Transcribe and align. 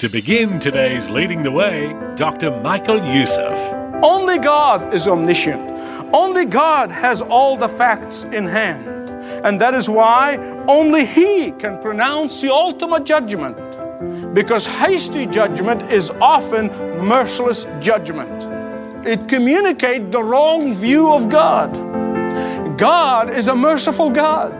To 0.00 0.08
begin 0.08 0.58
today's 0.58 1.10
Leading 1.10 1.42
the 1.42 1.50
Way, 1.50 1.94
Dr. 2.14 2.58
Michael 2.62 3.04
Youssef. 3.04 3.58
Only 4.02 4.38
God 4.38 4.94
is 4.94 5.06
omniscient. 5.06 5.60
Only 6.14 6.46
God 6.46 6.90
has 6.90 7.20
all 7.20 7.58
the 7.58 7.68
facts 7.68 8.24
in 8.24 8.46
hand. 8.46 9.10
And 9.44 9.60
that 9.60 9.74
is 9.74 9.90
why 9.90 10.38
only 10.68 11.04
He 11.04 11.50
can 11.50 11.78
pronounce 11.82 12.40
the 12.40 12.50
ultimate 12.50 13.04
judgment. 13.04 13.58
Because 14.32 14.64
hasty 14.64 15.26
judgment 15.26 15.82
is 15.92 16.08
often 16.12 16.68
merciless 17.06 17.66
judgment. 17.78 18.46
It 19.06 19.28
communicates 19.28 20.10
the 20.10 20.24
wrong 20.24 20.72
view 20.72 21.12
of 21.12 21.28
God. 21.28 21.74
God 22.78 23.28
is 23.34 23.48
a 23.48 23.54
merciful 23.54 24.08
God. 24.08 24.59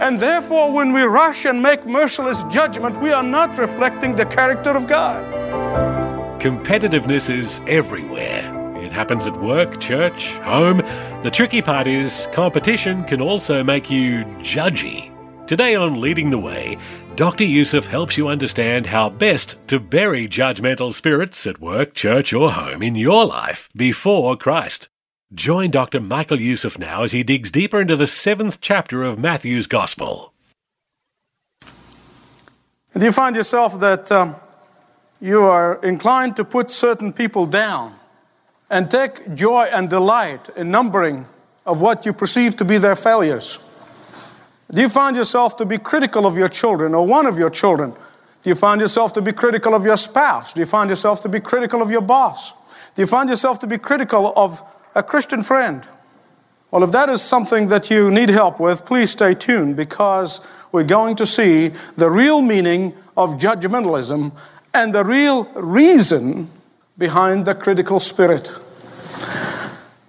And 0.00 0.18
therefore, 0.18 0.72
when 0.72 0.92
we 0.92 1.02
rush 1.02 1.44
and 1.44 1.62
make 1.62 1.86
merciless 1.86 2.42
judgment, 2.44 3.00
we 3.00 3.12
are 3.12 3.22
not 3.22 3.58
reflecting 3.58 4.16
the 4.16 4.24
character 4.24 4.70
of 4.70 4.86
God. 4.86 5.22
Competitiveness 6.40 7.28
is 7.28 7.60
everywhere. 7.66 8.56
It 8.76 8.92
happens 8.92 9.26
at 9.26 9.40
work, 9.40 9.78
church, 9.78 10.34
home. 10.38 10.78
The 11.22 11.30
tricky 11.30 11.60
part 11.60 11.86
is 11.86 12.28
competition 12.32 13.04
can 13.04 13.20
also 13.20 13.62
make 13.62 13.90
you 13.90 14.24
judgy. 14.40 15.10
Today 15.46 15.74
on 15.74 16.00
Leading 16.00 16.30
the 16.30 16.38
Way, 16.38 16.78
Dr. 17.16 17.44
Youssef 17.44 17.86
helps 17.86 18.16
you 18.16 18.28
understand 18.28 18.86
how 18.86 19.10
best 19.10 19.56
to 19.66 19.80
bury 19.80 20.26
judgmental 20.28 20.94
spirits 20.94 21.46
at 21.46 21.60
work, 21.60 21.92
church, 21.92 22.32
or 22.32 22.52
home 22.52 22.82
in 22.82 22.94
your 22.94 23.26
life 23.26 23.68
before 23.74 24.36
Christ. 24.36 24.89
Join 25.32 25.70
Dr. 25.70 26.00
Michael 26.00 26.40
Youssef 26.40 26.76
now 26.76 27.04
as 27.04 27.12
he 27.12 27.22
digs 27.22 27.52
deeper 27.52 27.80
into 27.80 27.94
the 27.94 28.08
seventh 28.08 28.60
chapter 28.60 29.04
of 29.04 29.16
Matthew's 29.16 29.68
Gospel. 29.68 30.32
Do 32.98 33.04
you 33.04 33.12
find 33.12 33.36
yourself 33.36 33.78
that 33.78 34.10
um, 34.10 34.34
you 35.20 35.42
are 35.42 35.78
inclined 35.84 36.34
to 36.34 36.44
put 36.44 36.72
certain 36.72 37.12
people 37.12 37.46
down 37.46 37.94
and 38.70 38.90
take 38.90 39.32
joy 39.32 39.68
and 39.72 39.88
delight 39.88 40.48
in 40.56 40.72
numbering 40.72 41.26
of 41.64 41.80
what 41.80 42.04
you 42.04 42.12
perceive 42.12 42.56
to 42.56 42.64
be 42.64 42.78
their 42.78 42.96
failures? 42.96 43.60
Do 44.68 44.80
you 44.80 44.88
find 44.88 45.16
yourself 45.16 45.56
to 45.58 45.64
be 45.64 45.78
critical 45.78 46.26
of 46.26 46.36
your 46.36 46.48
children 46.48 46.92
or 46.92 47.06
one 47.06 47.26
of 47.26 47.38
your 47.38 47.50
children? 47.50 47.92
Do 48.42 48.50
you 48.50 48.56
find 48.56 48.80
yourself 48.80 49.12
to 49.12 49.22
be 49.22 49.32
critical 49.32 49.76
of 49.76 49.84
your 49.84 49.96
spouse? 49.96 50.52
Do 50.54 50.60
you 50.60 50.66
find 50.66 50.90
yourself 50.90 51.22
to 51.22 51.28
be 51.28 51.38
critical 51.38 51.82
of 51.82 51.90
your 51.92 52.02
boss? 52.02 52.52
Do 52.96 53.02
you 53.02 53.06
find 53.06 53.30
yourself 53.30 53.60
to 53.60 53.68
be 53.68 53.78
critical 53.78 54.32
of 54.34 54.60
a 54.94 55.02
Christian 55.02 55.42
friend? 55.42 55.86
Well, 56.70 56.84
if 56.84 56.92
that 56.92 57.08
is 57.08 57.20
something 57.20 57.68
that 57.68 57.90
you 57.90 58.10
need 58.10 58.28
help 58.28 58.60
with, 58.60 58.84
please 58.86 59.10
stay 59.10 59.34
tuned 59.34 59.76
because 59.76 60.46
we're 60.72 60.84
going 60.84 61.16
to 61.16 61.26
see 61.26 61.68
the 61.96 62.08
real 62.08 62.42
meaning 62.42 62.94
of 63.16 63.34
judgmentalism 63.34 64.32
and 64.72 64.94
the 64.94 65.04
real 65.04 65.44
reason 65.54 66.48
behind 66.96 67.44
the 67.44 67.54
critical 67.54 67.98
spirit. 67.98 68.52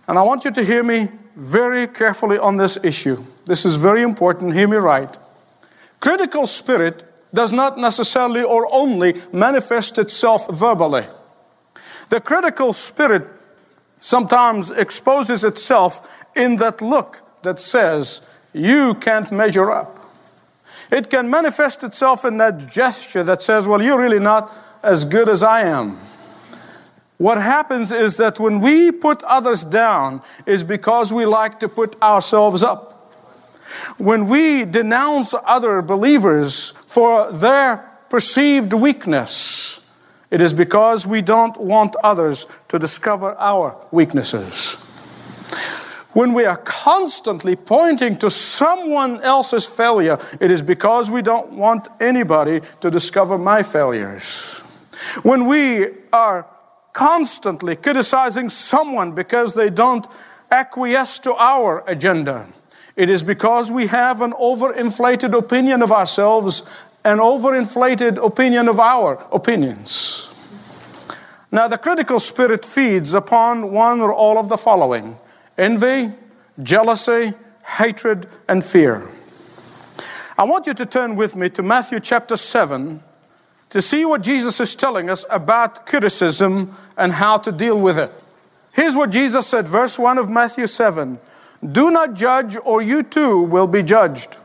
And 0.08 0.20
I 0.20 0.22
want 0.22 0.46
you 0.46 0.52
to 0.52 0.64
hear 0.64 0.84
me 0.84 1.08
very 1.36 1.88
carefully 1.88 2.38
on 2.38 2.58
this 2.58 2.78
issue. 2.84 3.24
This 3.46 3.66
is 3.66 3.76
very 3.76 4.04
important. 4.04 4.54
Hear 4.54 4.68
me 4.68 4.78
right. 4.78 5.18
Critical 6.00 6.46
spirit 6.46 7.04
does 7.34 7.54
not 7.54 7.78
necessarily 7.78 8.44
or 8.44 8.68
only 8.72 9.16
manifest 9.32 9.98
itself 9.98 10.48
verbally. 10.52 11.06
The 12.10 12.20
critical 12.20 12.74
spirit 12.74 13.24
sometimes 14.02 14.72
exposes 14.72 15.46
itself 15.46 16.26
in 16.36 16.58
that 16.58 16.82
look 16.82 17.22
that 17.44 17.60
says, 17.60 18.28
You 18.54 18.96
can't 18.96 19.32
measure 19.32 19.72
up. 19.72 19.98
It 20.92 21.10
can 21.10 21.30
manifest 21.30 21.86
itself 21.86 22.26
in 22.26 22.38
that 22.38 22.70
gesture 22.70 23.24
that 23.24 23.42
says, 23.42 23.68
Well, 23.68 23.82
you're 23.82 24.00
really 24.00 24.20
not 24.20 24.52
as 24.84 25.06
good 25.06 25.30
as 25.30 25.44
I 25.44 25.62
am. 25.62 25.98
What 27.18 27.38
happens 27.38 27.92
is 27.92 28.18
that 28.18 28.40
when 28.40 28.60
we 28.62 28.92
put 28.92 29.22
others 29.24 29.64
down, 29.64 30.22
is 30.48 30.64
because 30.64 31.14
we 31.14 31.26
like 31.26 31.60
to 31.60 31.70
put 31.70 32.02
ourselves 32.02 32.64
up. 32.64 32.94
When 34.00 34.28
we 34.28 34.66
denounce 34.66 35.36
other 35.46 35.84
believers 35.84 36.72
for 36.72 37.32
their 37.32 37.88
perceived 38.10 38.74
weakness, 38.74 39.81
it 40.32 40.42
is 40.42 40.54
because 40.54 41.06
we 41.06 41.22
don't 41.22 41.58
want 41.58 41.96
others 42.04 42.48
to 42.70 42.80
discover 42.80 43.36
our 43.38 43.76
weaknesses. 43.92 44.76
When 46.14 46.34
we 46.34 46.46
are 46.46 46.58
constantly 46.58 47.56
pointing 47.56 48.18
to 48.18 48.30
someone 48.30 49.22
else's 49.22 49.66
failure, 49.66 50.18
it 50.40 50.52
is 50.52 50.62
because 50.62 51.12
we 51.12 51.22
don't 51.22 51.52
want 51.54 51.88
anybody 52.02 52.62
to 52.82 52.90
discover 52.90 53.38
my 53.38 53.64
failures. 53.64 54.60
When 55.24 55.46
we 55.46 55.88
are 56.12 56.46
constantly 56.94 57.76
criticizing 57.76 58.50
someone 58.50 59.14
because 59.14 59.54
they 59.54 59.70
don't 59.70 60.06
acquiesce 60.50 61.20
to 61.20 61.34
our 61.36 61.84
agenda, 61.88 62.46
it 62.98 63.10
is 63.10 63.24
because 63.24 63.72
we 63.72 63.88
have 63.88 64.22
an 64.22 64.34
overinflated 64.34 65.38
opinion 65.38 65.82
of 65.82 65.94
ourselves 65.94 66.70
an 67.04 67.18
overinflated 67.18 68.24
opinion 68.24 68.68
of 68.68 68.80
our 68.80 69.26
opinions. 69.32 70.28
Now, 71.52 71.68
the 71.68 71.78
critical 71.78 72.20
spirit 72.20 72.64
feeds 72.64 73.14
upon 73.14 73.72
one 73.72 74.00
or 74.00 74.14
all 74.14 74.38
of 74.38 74.50
the 74.50 74.58
following 74.58 75.18
envy, 75.58 76.12
jealousy, 76.62 77.34
hatred, 77.78 78.28
and 78.48 78.64
fear. 78.64 79.08
I 80.38 80.44
want 80.44 80.66
you 80.66 80.74
to 80.74 80.86
turn 80.86 81.16
with 81.16 81.36
me 81.36 81.50
to 81.50 81.62
Matthew 81.62 82.00
chapter 82.00 82.38
7 82.38 83.04
to 83.70 83.82
see 83.82 84.06
what 84.06 84.22
Jesus 84.22 84.60
is 84.60 84.76
telling 84.76 85.10
us 85.10 85.26
about 85.30 85.86
criticism 85.86 86.76
and 86.98 87.14
how 87.14 87.38
to 87.38 87.52
deal 87.52 87.80
with 87.80 87.98
it. 87.98 88.12
Here's 88.74 88.96
what 88.96 89.10
Jesus 89.10 89.48
said, 89.48 89.68
verse 89.68 90.00
1 90.00 90.18
of 90.18 90.30
Matthew 90.30 90.68
7 90.68 91.20
Do 91.72 91.92
not 91.92 92.14
judge, 92.14 92.58
or 92.64 92.82
you 92.82 93.04
too 93.04 93.42
will 93.42 93.68
be 93.68 93.84
judged. 93.84 94.38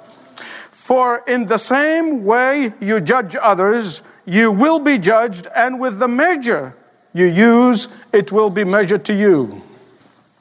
For 0.77 1.25
in 1.27 1.47
the 1.47 1.57
same 1.57 2.23
way 2.23 2.71
you 2.81 3.01
judge 3.01 3.35
others, 3.41 4.03
you 4.27 4.53
will 4.53 4.79
be 4.79 4.99
judged, 4.99 5.49
and 5.57 5.81
with 5.81 5.99
the 5.99 6.07
measure 6.07 6.77
you 7.15 7.25
use, 7.25 7.89
it 8.13 8.31
will 8.31 8.51
be 8.51 8.63
measured 8.63 9.03
to 9.07 9.15
you. 9.15 9.63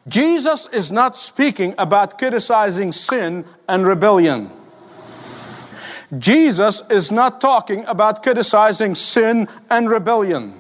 Jesus 0.09 0.68
is 0.73 0.91
not 0.91 1.16
speaking 1.16 1.73
about 1.78 2.18
criticizing 2.18 2.91
sin 2.91 3.46
and 3.69 3.88
rebellion. 3.88 4.51
Jesus 6.19 6.84
is 6.91 7.13
not 7.13 7.40
talking 7.40 7.85
about 7.85 8.22
criticizing 8.22 8.94
sin 8.94 9.47
and 9.69 9.90
rebellion. 9.90 10.53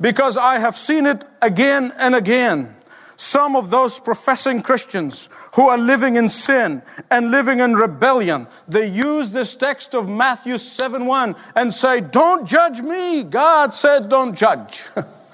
Because 0.00 0.36
I 0.36 0.60
have 0.60 0.76
seen 0.76 1.04
it 1.04 1.24
again 1.42 1.90
and 1.98 2.14
again 2.14 2.76
some 3.24 3.56
of 3.56 3.70
those 3.70 3.98
professing 3.98 4.60
Christians 4.60 5.30
who 5.54 5.66
are 5.66 5.78
living 5.78 6.16
in 6.16 6.28
sin 6.28 6.82
and 7.10 7.30
living 7.30 7.60
in 7.60 7.72
rebellion, 7.72 8.46
they 8.68 8.86
use 8.86 9.32
this 9.32 9.56
text 9.56 9.94
of 9.94 10.10
Matthew 10.10 10.58
7 10.58 11.06
1 11.06 11.34
and 11.56 11.72
say, 11.72 12.02
Don't 12.02 12.46
judge 12.46 12.82
me. 12.82 13.22
God 13.22 13.72
said, 13.72 14.10
Don't 14.10 14.36
judge. 14.36 14.82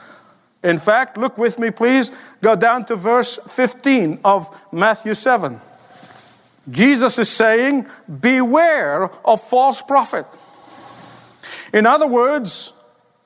in 0.63 0.79
fact, 0.79 1.17
look 1.17 1.37
with 1.37 1.59
me, 1.59 1.73
please. 1.73 2.13
Go 2.41 2.55
down 2.55 2.85
to 2.85 2.95
verse 2.95 3.41
15 3.49 4.21
of 4.25 4.49
Matthew 4.73 5.15
7. 5.15 5.61
Jesus 6.71 7.19
is 7.19 7.29
saying, 7.29 7.89
Beware 8.21 9.11
of 9.25 9.41
false 9.41 9.83
prophet. 9.83 10.27
In 11.75 11.87
other 11.87 12.07
words, 12.07 12.73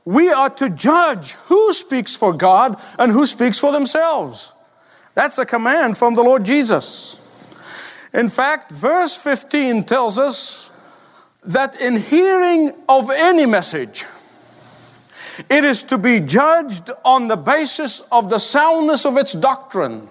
we 0.07 0.33
are 0.33 0.49
to 0.51 0.71
judge 0.71 1.33
who 1.33 1.75
speaks 1.75 2.17
for 2.17 2.33
God 2.33 2.81
and 2.99 3.13
who 3.13 3.27
speaks 3.27 3.59
for 3.59 3.71
themselves. 3.71 4.54
That's 5.15 5.39
a 5.39 5.47
command 5.47 5.97
from 5.97 6.15
the 6.15 6.23
Lord 6.23 6.45
Jesus. 6.45 7.21
In 8.13 8.29
fact, 8.29 8.71
verse 8.71 9.17
15 9.17 9.85
tells 9.85 10.19
us 10.19 10.71
that 11.45 11.81
in 11.81 11.97
hearing 11.97 12.73
of 12.89 13.11
any 13.17 13.47
message, 13.47 14.05
it 15.51 15.65
is 15.65 15.83
to 15.85 15.99
be 15.99 16.21
judged 16.21 16.91
on 17.05 17.29
the 17.29 17.37
basis 17.37 18.01
of 18.13 18.31
the 18.31 18.39
soundness 18.39 19.05
of 19.05 19.17
its 19.17 19.33
doctrine, 19.33 20.09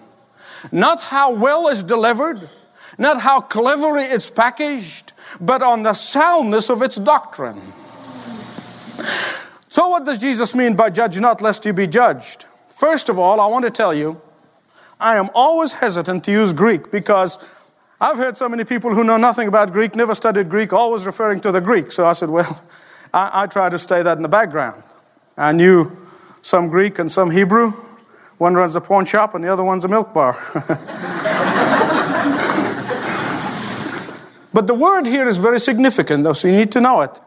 not 0.72 1.02
how 1.02 1.34
well 1.34 1.68
it's 1.70 1.84
delivered, 1.84 2.50
not 2.98 3.22
how 3.22 3.40
cleverly 3.42 4.04
it's 4.04 4.30
packaged, 4.30 5.14
but 5.40 5.62
on 5.62 5.84
the 5.84 5.94
soundness 5.94 6.70
of 6.70 6.82
its 6.82 6.98
doctrine. 6.98 7.62
So, 9.70 9.88
what 9.88 10.06
does 10.06 10.20
Jesus 10.20 10.54
mean 10.54 10.76
by 10.76 10.90
judge 10.90 11.20
not 11.20 11.42
lest 11.42 11.66
you 11.66 11.74
be 11.74 11.88
judged? 11.88 12.46
First 12.70 13.10
of 13.10 13.18
all, 13.18 13.40
I 13.40 13.48
want 13.48 13.66
to 13.66 13.72
tell 13.72 13.94
you, 13.94 14.22
I 15.04 15.18
am 15.18 15.30
always 15.36 15.74
hesitant 15.74 16.24
to 16.24 16.32
use 16.32 16.54
Greek 16.54 16.90
because 16.90 17.38
I've 18.00 18.16
heard 18.16 18.38
so 18.38 18.48
many 18.48 18.64
people 18.64 18.96
who 18.96 19.04
know 19.04 19.18
nothing 19.18 19.50
about 19.50 19.74
Greek, 19.74 19.98
never 19.98 20.16
studied 20.16 20.48
Greek, 20.48 20.72
always 20.72 21.06
referring 21.06 21.42
to 21.42 21.52
the 21.52 21.60
Greek. 21.60 21.92
So 21.92 22.08
I 22.08 22.14
said, 22.14 22.30
well, 22.30 22.64
I, 23.14 23.44
I 23.44 23.48
try 23.48 23.70
to 23.70 23.78
stay 23.78 24.02
that 24.02 24.16
in 24.16 24.24
the 24.24 24.30
background. 24.30 24.82
I 25.38 25.52
knew 25.52 25.92
some 26.42 26.70
Greek 26.70 27.00
and 27.00 27.12
some 27.12 27.32
Hebrew. 27.32 27.72
One 28.38 28.54
runs 28.56 28.78
a 28.78 28.82
pawn 28.82 29.04
shop 29.04 29.36
and 29.36 29.44
the 29.44 29.50
other 29.50 29.64
one's 29.64 29.84
a 29.84 29.90
milk 29.90 30.14
bar. 30.14 30.34
but 34.54 34.68
the 34.68 34.74
word 34.74 35.06
here 35.06 35.28
is 35.28 35.38
very 35.38 35.60
significant, 35.60 36.24
though, 36.24 36.32
so 36.32 36.48
you 36.48 36.56
need 36.56 36.72
to 36.72 36.80
know 36.80 37.02
it. 37.02 37.20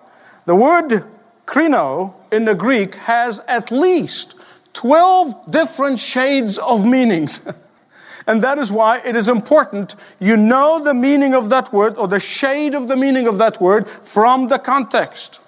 The 0.47 0.55
word 0.55 1.05
krino 1.45 2.15
in 2.33 2.47
the 2.47 2.55
Greek 2.55 2.95
has 2.95 3.41
at 3.41 3.71
least 3.71 4.35
12 4.73 5.51
different 5.51 5.99
shades 5.99 6.57
of 6.57 6.87
meanings. 6.87 7.63
and 8.27 8.43
that 8.43 8.59
is 8.59 8.73
why 8.73 9.01
it 9.05 9.15
is 9.15 9.29
important 9.29 9.95
you 10.19 10.37
know 10.37 10.83
the 10.83 10.95
meaning 10.95 11.35
of 11.35 11.49
that 11.51 11.73
word 11.73 11.97
or 11.97 12.09
the 12.09 12.21
shade 12.21 12.75
of 12.75 12.89
the 12.89 12.97
meaning 12.97 13.27
of 13.27 13.39
that 13.39 13.61
word 13.61 13.87
from 13.87 14.49
the 14.49 14.59
context. 14.59 15.41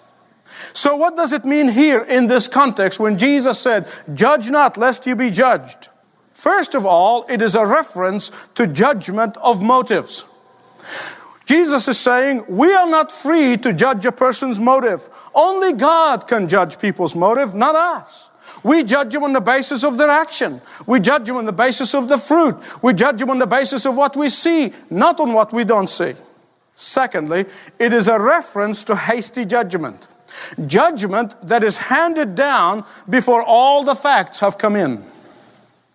So, 0.73 0.97
what 0.97 1.17
does 1.17 1.33
it 1.33 1.45
mean 1.45 1.69
here 1.69 2.03
in 2.03 2.27
this 2.27 2.49
context 2.49 2.99
when 2.99 3.19
Jesus 3.19 3.59
said, 3.59 3.87
Judge 4.15 4.51
not, 4.51 4.77
lest 4.77 5.07
you 5.07 5.15
be 5.15 5.31
judged? 5.31 5.89
First 6.33 6.75
of 6.75 6.87
all, 6.87 7.25
it 7.29 7.43
is 7.43 7.55
a 7.55 7.67
reference 7.67 8.31
to 8.55 8.67
judgment 8.67 9.37
of 9.39 9.63
motives. 9.63 10.27
Jesus 11.47 11.89
is 11.89 11.99
saying, 11.99 12.45
We 12.49 12.73
are 12.75 12.89
not 12.89 13.11
free 13.11 13.57
to 13.59 13.73
judge 13.73 14.05
a 14.07 14.13
person's 14.13 14.61
motive. 14.61 15.09
Only 15.35 15.73
God 15.73 16.27
can 16.27 16.49
judge 16.49 16.79
people's 16.79 17.15
motive, 17.15 17.55
not 17.55 17.75
us. 17.75 18.28
We 18.63 18.85
judge 18.85 19.13
them 19.13 19.25
on 19.25 19.33
the 19.33 19.41
basis 19.41 19.85
of 19.85 19.97
their 19.97 20.09
action. 20.09 20.61
We 20.87 21.01
judge 21.01 21.27
them 21.27 21.37
on 21.37 21.47
the 21.47 21.53
basis 21.53 21.95
of 21.95 22.09
the 22.09 22.19
fruit. 22.19 22.57
We 22.83 22.95
judge 22.95 23.21
them 23.21 23.31
on 23.31 23.39
the 23.39 23.47
basis 23.47 23.87
of 23.87 23.97
what 23.97 24.17
we 24.17 24.29
see, 24.29 24.73
not 24.91 25.21
on 25.21 25.33
what 25.33 25.53
we 25.53 25.65
don't 25.65 25.89
see. 25.89 26.15
Secondly, 26.77 27.47
it 27.79 27.93
is 27.93 28.09
a 28.09 28.19
reference 28.19 28.85
to 28.85 28.97
hasty 28.97 29.45
judgment. 29.45 30.07
Judgment 30.67 31.35
that 31.47 31.65
is 31.65 31.79
handed 31.79 32.35
down 32.35 32.85
before 33.09 33.43
all 33.43 33.85
the 33.85 33.95
facts 33.95 34.41
have 34.41 34.59
come 34.59 34.77
in. 34.77 35.03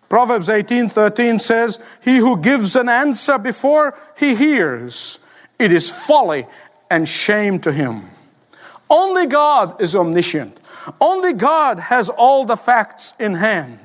Proverbs 0.08 0.48
18:13 0.50 1.38
says, 1.38 1.78
"He 2.00 2.18
who 2.18 2.36
gives 2.36 2.76
an 2.76 2.88
answer 2.88 3.38
before 3.38 3.94
he 4.16 4.34
hears, 4.34 5.18
it 5.58 5.72
is 5.72 5.90
folly 5.90 6.46
and 6.90 7.08
shame 7.08 7.58
to 7.60 7.72
him." 7.72 8.10
Only 8.90 9.26
God 9.26 9.80
is 9.80 9.96
omniscient. 9.96 10.60
Only 11.00 11.32
God 11.32 11.78
has 11.78 12.08
all 12.08 12.44
the 12.44 12.56
facts 12.56 13.14
in 13.18 13.34
hand. 13.34 13.78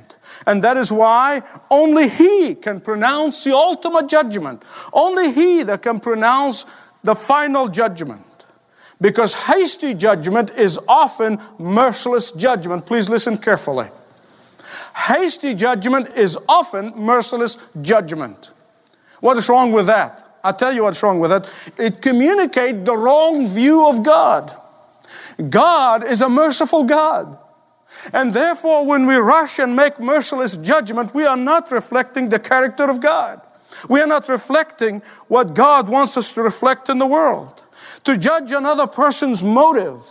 And 0.45 0.63
that 0.63 0.77
is 0.77 0.91
why 0.91 1.41
only 1.69 2.07
He 2.07 2.55
can 2.55 2.81
pronounce 2.81 3.43
the 3.43 3.53
ultimate 3.53 4.07
judgment. 4.07 4.63
Only 4.93 5.31
He 5.31 5.63
that 5.63 5.81
can 5.81 5.99
pronounce 5.99 6.65
the 7.03 7.15
final 7.15 7.67
judgment. 7.67 8.23
Because 9.01 9.33
hasty 9.33 9.93
judgment 9.93 10.51
is 10.51 10.79
often 10.87 11.39
merciless 11.57 12.31
judgment. 12.31 12.85
Please 12.85 13.09
listen 13.09 13.37
carefully. 13.37 13.87
Hasty 14.95 15.53
judgment 15.53 16.09
is 16.17 16.37
often 16.47 16.91
merciless 16.95 17.57
judgment. 17.81 18.51
What 19.21 19.37
is 19.37 19.47
wrong 19.49 19.71
with 19.71 19.87
that? 19.87 20.25
I'll 20.43 20.53
tell 20.53 20.73
you 20.73 20.83
what's 20.83 21.01
wrong 21.03 21.19
with 21.19 21.31
it. 21.31 21.49
It 21.77 22.01
communicates 22.01 22.83
the 22.83 22.97
wrong 22.97 23.47
view 23.47 23.87
of 23.89 24.03
God. 24.03 24.53
God 25.49 26.03
is 26.03 26.21
a 26.21 26.29
merciful 26.29 26.83
God. 26.83 27.37
And 28.13 28.33
therefore, 28.33 28.85
when 28.85 29.07
we 29.07 29.15
rush 29.15 29.59
and 29.59 29.75
make 29.75 29.99
merciless 29.99 30.57
judgment, 30.57 31.13
we 31.13 31.25
are 31.25 31.37
not 31.37 31.71
reflecting 31.71 32.29
the 32.29 32.39
character 32.39 32.89
of 32.89 32.99
God. 32.99 33.41
We 33.87 34.01
are 34.01 34.07
not 34.07 34.29
reflecting 34.29 35.01
what 35.27 35.53
God 35.53 35.89
wants 35.89 36.17
us 36.17 36.33
to 36.33 36.41
reflect 36.41 36.89
in 36.89 36.99
the 36.99 37.07
world. 37.07 37.63
To 38.05 38.17
judge 38.17 38.51
another 38.51 38.87
person's 38.87 39.43
motive 39.43 40.03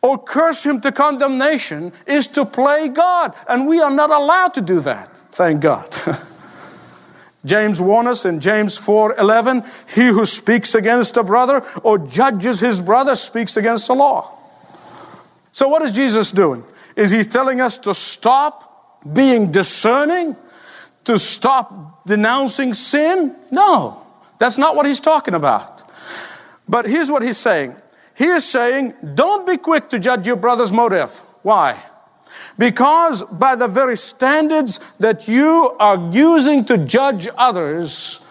or 0.00 0.18
curse 0.18 0.64
him 0.64 0.80
to 0.80 0.92
condemnation 0.92 1.92
is 2.06 2.26
to 2.28 2.44
play 2.44 2.88
God, 2.88 3.34
and 3.48 3.66
we 3.66 3.80
are 3.80 3.90
not 3.90 4.10
allowed 4.10 4.54
to 4.54 4.60
do 4.60 4.80
that. 4.80 5.16
Thank 5.32 5.60
God. 5.62 5.88
James 7.44 7.80
warns 7.80 8.08
us 8.08 8.24
in 8.24 8.40
James 8.40 8.78
4:11, 8.78 9.66
he 9.94 10.08
who 10.08 10.24
speaks 10.24 10.74
against 10.74 11.16
a 11.16 11.22
brother 11.22 11.64
or 11.82 11.98
judges 11.98 12.60
his 12.60 12.80
brother 12.80 13.14
speaks 13.14 13.56
against 13.56 13.86
the 13.88 13.94
law. 13.94 14.41
So 15.52 15.68
what 15.68 15.82
is 15.82 15.92
Jesus 15.92 16.32
doing? 16.32 16.64
Is 16.96 17.10
he 17.10 17.22
telling 17.22 17.60
us 17.60 17.78
to 17.78 17.94
stop 17.94 19.04
being 19.12 19.52
discerning? 19.52 20.36
To 21.04 21.18
stop 21.18 22.06
denouncing 22.06 22.74
sin? 22.74 23.36
No. 23.50 24.02
That's 24.38 24.58
not 24.58 24.74
what 24.74 24.86
he's 24.86 25.00
talking 25.00 25.34
about. 25.34 25.82
But 26.68 26.86
here's 26.86 27.10
what 27.10 27.22
he's 27.22 27.38
saying 27.38 27.76
He 28.16 28.26
is 28.26 28.48
saying, 28.48 28.94
don't 29.14 29.46
be 29.46 29.56
quick 29.56 29.90
to 29.90 29.98
judge 29.98 30.26
your 30.26 30.36
brother's 30.36 30.72
motive. 30.72 31.12
Why? 31.42 31.78
Because 32.58 33.22
by 33.22 33.56
the 33.56 33.68
very 33.68 33.96
standards 33.96 34.80
that 34.98 35.28
you 35.28 35.74
are 35.78 36.10
using 36.12 36.64
to 36.66 36.78
judge 36.78 37.28
others, 37.36 38.26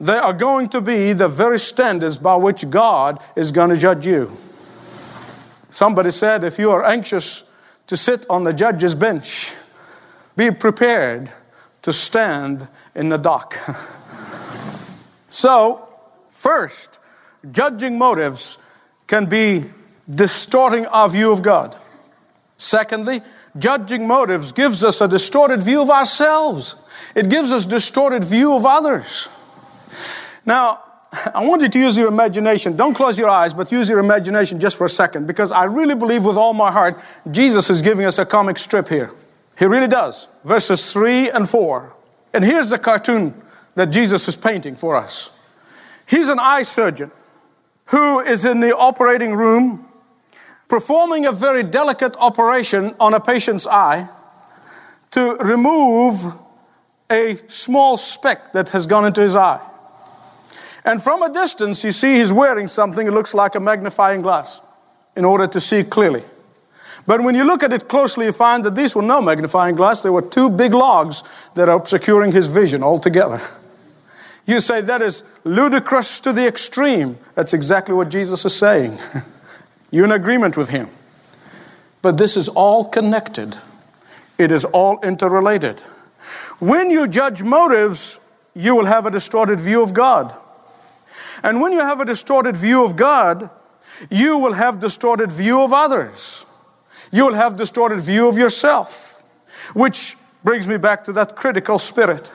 they 0.00 0.16
are 0.16 0.32
going 0.32 0.68
to 0.70 0.80
be 0.80 1.12
the 1.12 1.28
very 1.28 1.58
standards 1.58 2.18
by 2.18 2.36
which 2.36 2.68
God 2.70 3.22
is 3.36 3.52
going 3.52 3.70
to 3.70 3.76
judge 3.76 4.06
you. 4.06 4.30
Somebody 5.70 6.10
said, 6.10 6.44
if 6.44 6.58
you 6.58 6.70
are 6.70 6.84
anxious 6.84 7.50
to 7.86 7.96
sit 7.96 8.26
on 8.30 8.44
the 8.44 8.52
judge's 8.52 8.94
bench, 8.94 9.54
be 10.36 10.50
prepared 10.50 11.30
to 11.82 11.92
stand 11.92 12.68
in 12.94 13.08
the 13.08 13.18
dock. 13.18 13.54
so, 15.30 15.88
first, 16.30 17.00
judging 17.50 17.98
motives 17.98 18.58
can 19.06 19.26
be 19.26 19.64
distorting 20.12 20.86
our 20.86 21.08
view 21.08 21.32
of 21.32 21.42
God. 21.42 21.76
Secondly, 22.56 23.22
judging 23.56 24.06
motives 24.06 24.52
gives 24.52 24.82
us 24.84 25.00
a 25.00 25.08
distorted 25.08 25.62
view 25.62 25.82
of 25.82 25.90
ourselves. 25.90 26.76
It 27.14 27.30
gives 27.30 27.52
us 27.52 27.66
distorted 27.66 28.24
view 28.24 28.54
of 28.54 28.66
others. 28.66 29.28
Now, 30.44 30.82
I 31.12 31.46
want 31.46 31.62
you 31.62 31.68
to 31.68 31.78
use 31.78 31.96
your 31.96 32.08
imagination. 32.08 32.76
Don't 32.76 32.94
close 32.94 33.18
your 33.18 33.30
eyes, 33.30 33.54
but 33.54 33.72
use 33.72 33.88
your 33.88 33.98
imagination 33.98 34.60
just 34.60 34.76
for 34.76 34.84
a 34.84 34.90
second 34.90 35.26
because 35.26 35.50
I 35.50 35.64
really 35.64 35.94
believe 35.94 36.24
with 36.24 36.36
all 36.36 36.52
my 36.52 36.70
heart 36.70 36.96
Jesus 37.30 37.70
is 37.70 37.80
giving 37.80 38.04
us 38.04 38.18
a 38.18 38.26
comic 38.26 38.58
strip 38.58 38.88
here. 38.88 39.10
He 39.58 39.64
really 39.64 39.88
does. 39.88 40.28
Verses 40.44 40.92
3 40.92 41.30
and 41.30 41.48
4. 41.48 41.92
And 42.34 42.44
here's 42.44 42.70
the 42.70 42.78
cartoon 42.78 43.34
that 43.74 43.86
Jesus 43.86 44.28
is 44.28 44.36
painting 44.36 44.76
for 44.76 44.96
us. 44.96 45.30
He's 46.06 46.28
an 46.28 46.38
eye 46.40 46.62
surgeon 46.62 47.10
who 47.86 48.20
is 48.20 48.44
in 48.44 48.60
the 48.60 48.76
operating 48.76 49.34
room 49.34 49.86
performing 50.68 51.24
a 51.24 51.32
very 51.32 51.62
delicate 51.62 52.14
operation 52.18 52.92
on 53.00 53.14
a 53.14 53.20
patient's 53.20 53.66
eye 53.66 54.08
to 55.10 55.36
remove 55.40 56.34
a 57.10 57.36
small 57.48 57.96
speck 57.96 58.52
that 58.52 58.68
has 58.70 58.86
gone 58.86 59.06
into 59.06 59.22
his 59.22 59.34
eye. 59.34 59.60
And 60.88 61.02
from 61.02 61.22
a 61.22 61.30
distance, 61.30 61.84
you 61.84 61.92
see 61.92 62.14
he's 62.14 62.32
wearing 62.32 62.66
something 62.66 63.04
that 63.04 63.12
looks 63.12 63.34
like 63.34 63.54
a 63.54 63.60
magnifying 63.60 64.22
glass 64.22 64.62
in 65.14 65.22
order 65.22 65.46
to 65.46 65.60
see 65.60 65.84
clearly. 65.84 66.22
But 67.06 67.20
when 67.20 67.34
you 67.34 67.44
look 67.44 67.62
at 67.62 67.74
it 67.74 67.88
closely, 67.88 68.24
you 68.24 68.32
find 68.32 68.64
that 68.64 68.74
these 68.74 68.96
were 68.96 69.02
no 69.02 69.20
magnifying 69.20 69.76
glass. 69.76 70.02
They 70.02 70.08
were 70.08 70.22
two 70.22 70.48
big 70.48 70.72
logs 70.72 71.24
that 71.56 71.68
are 71.68 71.76
obscuring 71.76 72.32
his 72.32 72.46
vision 72.46 72.82
altogether. 72.82 73.38
You 74.46 74.60
say 74.60 74.80
that 74.80 75.02
is 75.02 75.24
ludicrous 75.44 76.20
to 76.20 76.32
the 76.32 76.48
extreme. 76.48 77.18
That's 77.34 77.52
exactly 77.52 77.94
what 77.94 78.08
Jesus 78.08 78.46
is 78.46 78.56
saying. 78.56 78.96
You're 79.90 80.06
in 80.06 80.12
agreement 80.12 80.56
with 80.56 80.70
him. 80.70 80.88
But 82.00 82.16
this 82.16 82.34
is 82.38 82.48
all 82.48 82.86
connected, 82.88 83.58
it 84.38 84.50
is 84.50 84.64
all 84.64 85.00
interrelated. 85.02 85.80
When 86.60 86.90
you 86.90 87.08
judge 87.08 87.42
motives, 87.42 88.20
you 88.54 88.74
will 88.74 88.86
have 88.86 89.04
a 89.04 89.10
distorted 89.10 89.60
view 89.60 89.82
of 89.82 89.92
God. 89.92 90.34
And 91.42 91.60
when 91.60 91.72
you 91.72 91.80
have 91.80 92.00
a 92.00 92.04
distorted 92.04 92.56
view 92.56 92.84
of 92.84 92.96
God, 92.96 93.50
you 94.10 94.38
will 94.38 94.52
have 94.52 94.80
distorted 94.80 95.32
view 95.32 95.60
of 95.62 95.72
others. 95.72 96.46
You 97.10 97.26
will 97.26 97.34
have 97.34 97.56
distorted 97.56 98.00
view 98.00 98.28
of 98.28 98.36
yourself, 98.36 99.22
which 99.74 100.14
brings 100.44 100.68
me 100.68 100.76
back 100.76 101.04
to 101.04 101.12
that 101.12 101.36
critical 101.36 101.78
spirit. 101.78 102.30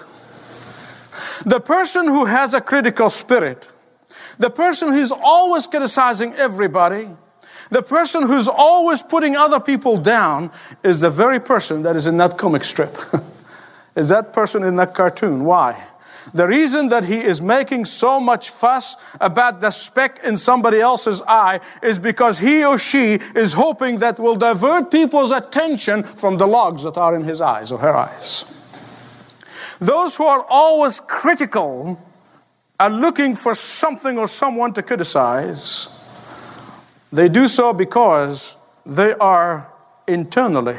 The 1.46 1.60
person 1.60 2.08
who 2.08 2.26
has 2.26 2.54
a 2.54 2.62
critical 2.62 3.10
spirit, 3.10 3.70
the 4.40 4.50
person 4.50 4.90
who's 4.90 5.12
always 5.12 5.68
criticizing 5.68 6.34
everybody, 6.34 7.08
the 7.70 7.82
person 7.82 8.24
who's 8.24 8.48
always 8.48 9.02
putting 9.02 9.36
other 9.36 9.60
people 9.60 9.98
down 9.98 10.52
is 10.84 11.00
the 11.00 11.10
very 11.10 11.40
person 11.40 11.84
that 11.84 11.96
is 11.96 12.08
in 12.08 12.18
that 12.18 12.38
comic 12.38 12.64
strip. 12.64 12.96
is 13.96 14.10
that 14.10 14.34
person 14.34 14.64
in 14.64 14.76
that 14.78 14.94
cartoon. 14.94 15.44
Why? 15.44 15.82
The 16.34 16.48
reason 16.48 16.90
that 16.90 17.04
he 17.04 17.18
is 17.18 17.42
making 17.42 17.86
so 17.86 18.20
much 18.20 18.50
fuss 18.50 18.96
about 19.20 19.62
the 19.62 19.72
speck 19.72 20.20
in 20.24 20.38
somebody 20.38 20.80
else's 20.80 21.22
eye 21.28 21.60
is 21.82 22.00
because 22.00 22.40
he 22.40 22.64
or 22.64 22.78
she 22.78 23.16
is 23.36 23.54
hoping 23.54 24.00
that 24.00 24.20
will 24.20 24.36
divert 24.36 24.92
people's 24.92 25.32
attention 25.32 26.04
from 26.04 26.38
the 26.38 26.48
logs 26.48 26.84
that 26.84 26.98
are 26.98 27.16
in 27.16 27.24
his 27.24 27.42
eyes 27.42 27.72
or 27.72 27.80
her 27.80 27.96
eyes. 27.96 29.76
Those 29.80 30.16
who 30.16 30.26
are 30.26 30.46
always 30.50 31.00
critical 31.00 32.00
are 32.80 32.90
looking 32.90 33.36
for 33.36 33.54
something 33.54 34.18
or 34.18 34.28
someone 34.28 34.74
to 34.74 34.84
criticize. 34.84 35.90
They 37.12 37.30
do 37.30 37.48
so 37.48 37.74
because 37.74 38.58
they 38.86 39.14
are 39.14 39.68
internally 40.08 40.78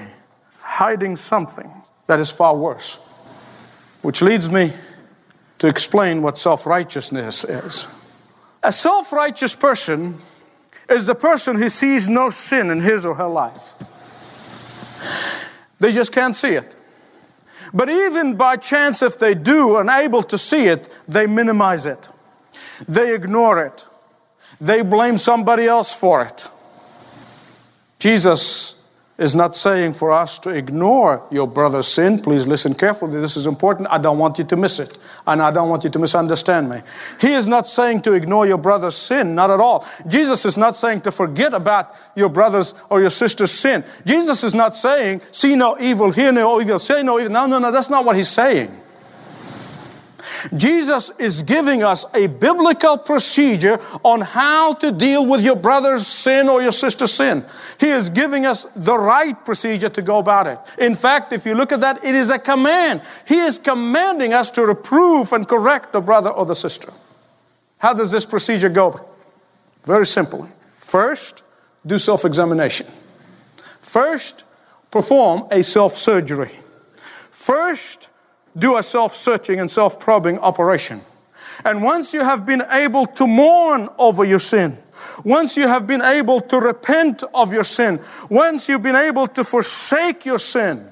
hiding 0.61 1.17
something 1.17 1.71
that 2.07 2.21
is 2.21 2.31
far 2.33 2.57
worse. 2.57 2.97
Which 4.03 4.21
leads 4.21 4.51
me 4.51 4.73
to 5.65 5.71
explain 5.71 6.21
what 6.21 6.37
self 6.37 6.67
righteousness 6.67 7.43
is. 7.43 7.87
A 8.63 8.71
self 8.71 9.15
righteous 9.15 9.55
person 9.55 10.19
is 10.91 11.07
the 11.07 11.15
person 11.15 11.57
who 11.57 11.71
sees 11.71 12.07
no 12.07 12.29
sin 12.29 12.69
in 12.69 12.83
his 12.83 13.07
or 13.07 13.15
her 13.15 13.27
life. 13.27 13.73
They 15.81 15.91
just 15.91 16.13
can't 16.13 16.37
see 16.37 16.53
it. 16.53 16.77
But 17.73 17.89
even 17.89 18.35
by 18.35 18.57
chance, 18.57 19.01
if 19.03 19.19
they 19.19 19.35
do, 19.35 19.79
and 19.79 19.89
able 19.89 20.23
to 20.25 20.37
see 20.37 20.67
it, 20.67 20.95
they 21.09 21.27
minimize 21.27 21.87
it. 21.87 22.11
They 22.87 23.15
ignore 23.15 23.65
it. 23.65 23.87
They 24.61 24.83
blame 24.83 25.17
somebody 25.17 25.65
else 25.65 25.97
for 25.97 26.27
it. 26.27 26.47
Jesus 27.99 28.84
is 29.17 29.35
not 29.35 29.55
saying 29.55 29.95
for 29.95 30.11
us 30.11 30.41
to 30.41 30.51
ignore 30.51 31.25
your 31.31 31.47
brother's 31.47 31.87
sin. 31.87 32.19
Please 32.19 32.49
listen 32.49 32.75
carefully. 32.75 33.21
This 33.21 33.37
is 33.37 33.47
important. 33.47 33.89
I 33.89 33.99
don't 33.99 34.19
want 34.19 34.39
you 34.39 34.45
to 34.45 34.57
miss 34.57 34.81
it. 34.81 34.99
And 35.27 35.41
I 35.41 35.53
don't 35.53 35.69
want 35.69 35.85
you 35.85 35.91
to 35.91 35.99
misunderstand 36.01 36.69
me. 36.69 36.81
He 37.21 37.33
is 37.33 37.47
not 37.47 37.69
saying 37.69 38.03
to 38.03 38.13
ignore 38.13 38.45
your 38.47 38.59
brother's 38.59 38.97
sin, 38.97 39.37
not 39.37 39.51
at 39.51 39.61
all. 39.61 39.87
Jesus 40.09 40.45
is 40.45 40.59
not 40.59 40.75
saying 40.75 41.03
to 41.03 41.13
forget 41.13 41.55
about 41.55 41.95
your 42.17 42.29
brother's 42.29 42.75
or 42.91 43.01
your 43.01 43.11
sister's 43.11 43.53
sin. 43.53 43.85
Jesus 44.05 44.43
is 44.43 44.55
not 44.55 44.75
saying, 44.75 45.21
see 45.31 45.55
no 45.55 45.77
evil, 45.79 46.11
hear 46.11 46.33
no 46.33 46.61
evil, 46.61 46.81
say 46.81 47.03
no 47.03 47.21
evil. 47.21 47.33
No, 47.33 47.47
no, 47.47 47.61
no, 47.61 47.71
that's 47.71 47.91
not 47.91 48.05
what 48.05 48.17
he's 48.17 48.29
saying. 48.29 48.69
Jesus 50.57 51.11
is 51.19 51.43
giving 51.43 51.83
us 51.83 52.05
a 52.15 52.27
biblical 52.27 52.99
procedure 52.99 53.79
on 54.03 54.21
how 54.21 54.75
to 54.75 54.93
deal 54.93 55.27
with 55.27 55.45
your 55.45 55.57
brother's 55.57 56.07
sin 56.07 56.49
or 56.49 56.63
your 56.63 56.73
sister's 56.73 57.13
sin. 57.13 57.45
He 57.79 57.89
is 57.89 58.11
giving 58.11 58.47
us 58.47 58.65
the 58.77 58.99
right 58.99 59.43
procedure 59.45 59.89
to 59.89 60.03
go 60.03 60.19
about 60.19 60.47
it. 60.47 60.59
In 60.79 60.95
fact, 60.95 61.33
if 61.33 61.47
you 61.47 61.55
look 61.55 61.73
at 61.73 61.81
that, 61.81 62.05
it 62.05 62.15
is 62.15 62.31
a 62.31 62.39
command. 62.39 63.03
He 63.27 63.37
is 63.37 63.59
commanding 63.59 64.33
us 64.33 64.51
to 64.53 64.67
reprove 64.67 65.33
and 65.33 65.49
correct 65.49 65.93
the 65.93 66.01
brother 66.01 66.31
or 66.31 66.47
the 66.47 66.55
sister. 66.55 66.93
How 67.79 67.95
does 67.95 68.11
this 68.11 68.25
procedure 68.25 68.71
go? 68.71 69.01
Very 69.83 70.07
simply. 70.07 70.49
First, 70.79 71.43
do 71.87 71.99
self 71.99 72.25
examination. 72.25 72.87
First, 73.81 74.45
perform 74.91 75.43
a 75.51 75.63
self 75.63 75.93
surgery. 75.93 76.51
First, 77.31 78.09
do 78.57 78.77
a 78.77 78.83
self 78.83 79.13
searching 79.13 79.61
and 79.61 79.71
self 79.71 80.01
probing 80.01 80.39
operation. 80.39 81.01
And 81.65 81.83
once 81.83 82.13
you 82.13 82.25
have 82.25 82.45
been 82.45 82.63
able 82.71 83.07
to 83.07 83.27
mourn 83.27 83.89
over 83.99 84.25
your 84.25 84.39
sin, 84.39 84.77
once 85.25 85.57
you 85.57 85.69
have 85.69 85.87
been 85.87 86.03
able 86.03 86.41
to 86.41 86.59
repent 86.59 87.23
of 87.33 87.53
your 87.53 87.65
sin, 87.65 88.01
once 88.29 88.69
you've 88.69 88.83
been 88.83 88.97
able 88.97 89.27
to 89.29 89.45
forsake 89.45 90.25
your 90.25 90.39
sin, 90.39 90.87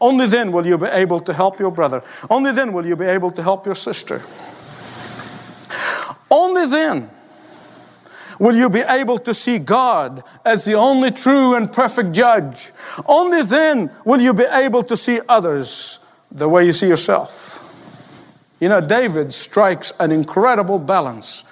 only 0.00 0.26
then 0.26 0.52
will 0.52 0.66
you 0.66 0.76
be 0.76 0.86
able 0.86 1.20
to 1.20 1.32
help 1.32 1.58
your 1.58 1.70
brother. 1.70 2.02
Only 2.28 2.52
then 2.52 2.72
will 2.72 2.84
you 2.84 2.96
be 2.96 3.06
able 3.06 3.30
to 3.30 3.42
help 3.42 3.66
your 3.66 3.74
sister. 3.74 4.20
Only 6.30 6.66
then 6.66 7.10
will 8.40 8.56
you 8.56 8.68
be 8.68 8.80
able 8.80 9.18
to 9.18 9.32
see 9.32 9.58
God 9.58 10.24
as 10.44 10.64
the 10.64 10.74
only 10.74 11.10
true 11.10 11.54
and 11.54 11.70
perfect 11.70 12.12
judge. 12.12 12.72
Only 13.06 13.42
then 13.42 13.90
will 14.04 14.20
you 14.20 14.34
be 14.34 14.46
able 14.50 14.82
to 14.84 14.96
see 14.96 15.20
others 15.28 16.00
the 16.32 16.48
way 16.48 16.64
you 16.64 16.72
see 16.72 16.88
yourself. 16.88 17.58
You 18.60 18.68
know, 18.68 18.80
David 18.80 19.32
strikes 19.32 19.92
an 20.00 20.10
incredible 20.10 20.78
balance 20.78 21.44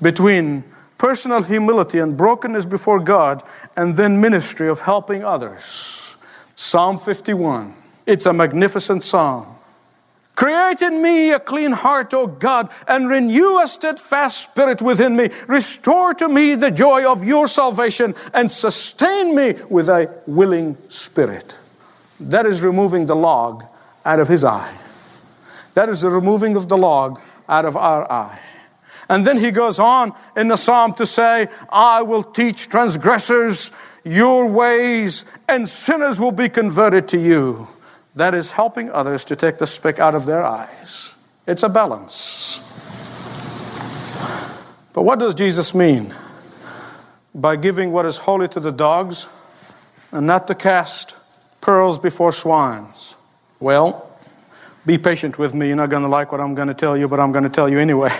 between 0.00 0.64
personal 0.96 1.42
humility 1.42 1.98
and 1.98 2.16
brokenness 2.16 2.66
before 2.66 3.00
God 3.00 3.42
and 3.76 3.96
then 3.96 4.20
ministry 4.20 4.68
of 4.68 4.80
helping 4.80 5.24
others. 5.24 6.16
Psalm 6.54 6.98
51. 6.98 7.74
It's 8.06 8.26
a 8.26 8.32
magnificent 8.32 9.02
psalm. 9.02 9.46
Create 10.34 10.82
in 10.82 11.02
me 11.02 11.32
a 11.32 11.40
clean 11.40 11.72
heart, 11.72 12.14
O 12.14 12.26
God, 12.26 12.70
and 12.86 13.08
renew 13.08 13.58
a 13.58 13.66
steadfast 13.66 14.50
spirit 14.50 14.80
within 14.80 15.16
me. 15.16 15.30
Restore 15.48 16.14
to 16.14 16.28
me 16.28 16.54
the 16.54 16.70
joy 16.70 17.10
of 17.10 17.24
your 17.24 17.48
salvation 17.48 18.14
and 18.34 18.50
sustain 18.50 19.34
me 19.34 19.54
with 19.68 19.88
a 19.88 20.14
willing 20.26 20.76
spirit. 20.88 21.58
That 22.20 22.46
is 22.46 22.62
removing 22.62 23.06
the 23.06 23.16
log 23.16 23.64
out 24.04 24.20
of 24.20 24.28
his 24.28 24.44
eye. 24.44 24.76
That 25.74 25.88
is 25.88 26.02
the 26.02 26.10
removing 26.10 26.56
of 26.56 26.68
the 26.68 26.76
log 26.76 27.20
out 27.48 27.64
of 27.64 27.76
our 27.76 28.10
eye. 28.10 28.40
And 29.08 29.26
then 29.26 29.38
he 29.38 29.50
goes 29.50 29.78
on 29.78 30.12
in 30.36 30.48
the 30.48 30.56
psalm 30.56 30.92
to 30.94 31.06
say, 31.06 31.48
I 31.70 32.02
will 32.02 32.22
teach 32.22 32.68
transgressors 32.68 33.72
your 34.04 34.46
ways, 34.46 35.24
and 35.48 35.68
sinners 35.68 36.20
will 36.20 36.32
be 36.32 36.48
converted 36.48 37.08
to 37.08 37.18
you. 37.18 37.68
That 38.14 38.34
is 38.34 38.52
helping 38.52 38.90
others 38.90 39.24
to 39.26 39.36
take 39.36 39.58
the 39.58 39.66
speck 39.66 39.98
out 39.98 40.14
of 40.14 40.26
their 40.26 40.44
eyes. 40.44 41.14
It's 41.46 41.62
a 41.62 41.68
balance. 41.68 42.58
But 44.92 45.02
what 45.02 45.18
does 45.18 45.34
Jesus 45.34 45.74
mean 45.74 46.14
by 47.34 47.56
giving 47.56 47.92
what 47.92 48.04
is 48.04 48.18
holy 48.18 48.48
to 48.48 48.60
the 48.60 48.72
dogs 48.72 49.28
and 50.10 50.26
not 50.26 50.46
to 50.48 50.54
cast 50.54 51.16
pearls 51.60 51.98
before 51.98 52.32
swines? 52.32 53.07
Well, 53.60 54.08
be 54.86 54.98
patient 54.98 55.38
with 55.38 55.52
me. 55.52 55.66
You're 55.66 55.76
not 55.76 55.90
going 55.90 56.04
to 56.04 56.08
like 56.08 56.30
what 56.30 56.40
I'm 56.40 56.54
going 56.54 56.68
to 56.68 56.74
tell 56.74 56.96
you, 56.96 57.08
but 57.08 57.18
I'm 57.18 57.32
going 57.32 57.44
to 57.44 57.50
tell 57.50 57.68
you 57.68 57.78
anyway. 57.78 58.10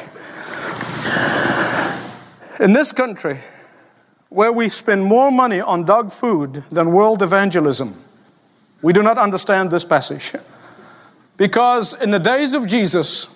In 2.61 2.73
this 2.73 2.91
country, 2.91 3.39
where 4.31 4.53
we 4.53 4.69
spend 4.69 5.05
more 5.05 5.31
money 5.31 5.61
on 5.61 5.85
dog 5.85 6.13
food 6.13 6.55
than 6.73 6.93
world 6.93 7.23
evangelism, 7.23 7.95
we 8.83 8.93
do 8.93 9.03
not 9.03 9.17
understand 9.17 9.71
this 9.71 9.85
passage. 9.85 10.33
Because 11.37 11.95
in 12.03 12.11
the 12.11 12.19
days 12.19 12.55
of 12.55 12.67
Jesus, 12.67 13.35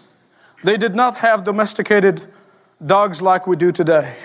they 0.64 0.76
did 0.76 0.96
not 0.96 1.16
have 1.18 1.44
domesticated 1.44 2.22
dogs 2.84 3.22
like 3.22 3.46
we 3.46 3.54
do 3.56 3.70
today. 3.70 4.16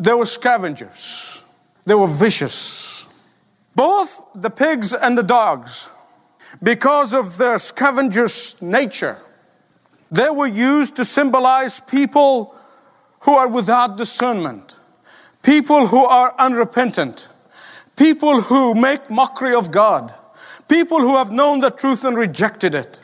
They 0.00 0.14
were 0.14 0.24
scavengers, 0.24 1.44
they 1.84 1.94
were 1.94 2.06
vicious. 2.06 3.06
Both 3.74 4.24
the 4.34 4.50
pigs 4.50 4.92
and 4.94 5.16
the 5.16 5.22
dogs 5.22 5.90
because 6.62 7.12
of 7.12 7.38
their 7.38 7.58
scavengers' 7.58 8.60
nature. 8.62 9.18
They 10.10 10.30
were 10.30 10.46
used 10.46 10.96
to 10.96 11.04
symbolize 11.04 11.80
people 11.80 12.54
who 13.20 13.32
are 13.34 13.48
without 13.48 13.96
discernment, 13.96 14.76
people 15.42 15.86
who 15.86 16.04
are 16.04 16.34
unrepentant, 16.38 17.28
people 17.96 18.42
who 18.42 18.74
make 18.74 19.10
mockery 19.10 19.54
of 19.54 19.70
God, 19.70 20.14
people 20.68 21.00
who 21.00 21.16
have 21.16 21.30
known 21.30 21.60
the 21.60 21.70
truth 21.70 22.04
and 22.04 22.16
rejected 22.16 22.74
it. 22.74 22.98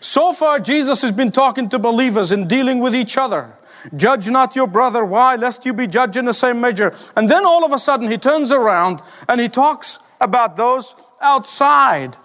So 0.00 0.32
far, 0.32 0.60
Jesus 0.60 1.02
has 1.02 1.12
been 1.12 1.32
talking 1.32 1.68
to 1.70 1.78
believers 1.78 2.30
and 2.30 2.48
dealing 2.48 2.80
with 2.80 2.94
each 2.94 3.18
other. 3.18 3.52
Judge 3.96 4.28
not 4.28 4.56
your 4.56 4.66
brother. 4.66 5.04
Why? 5.04 5.36
Lest 5.36 5.66
you 5.66 5.72
be 5.72 5.86
judged 5.86 6.16
in 6.16 6.24
the 6.24 6.34
same 6.34 6.60
measure. 6.60 6.94
And 7.16 7.28
then 7.28 7.44
all 7.44 7.64
of 7.64 7.72
a 7.72 7.78
sudden, 7.78 8.10
he 8.10 8.18
turns 8.18 8.52
around 8.52 9.00
and 9.28 9.40
he 9.40 9.48
talks 9.48 9.98
about 10.20 10.56
those 10.56 10.94
outside 11.20 12.16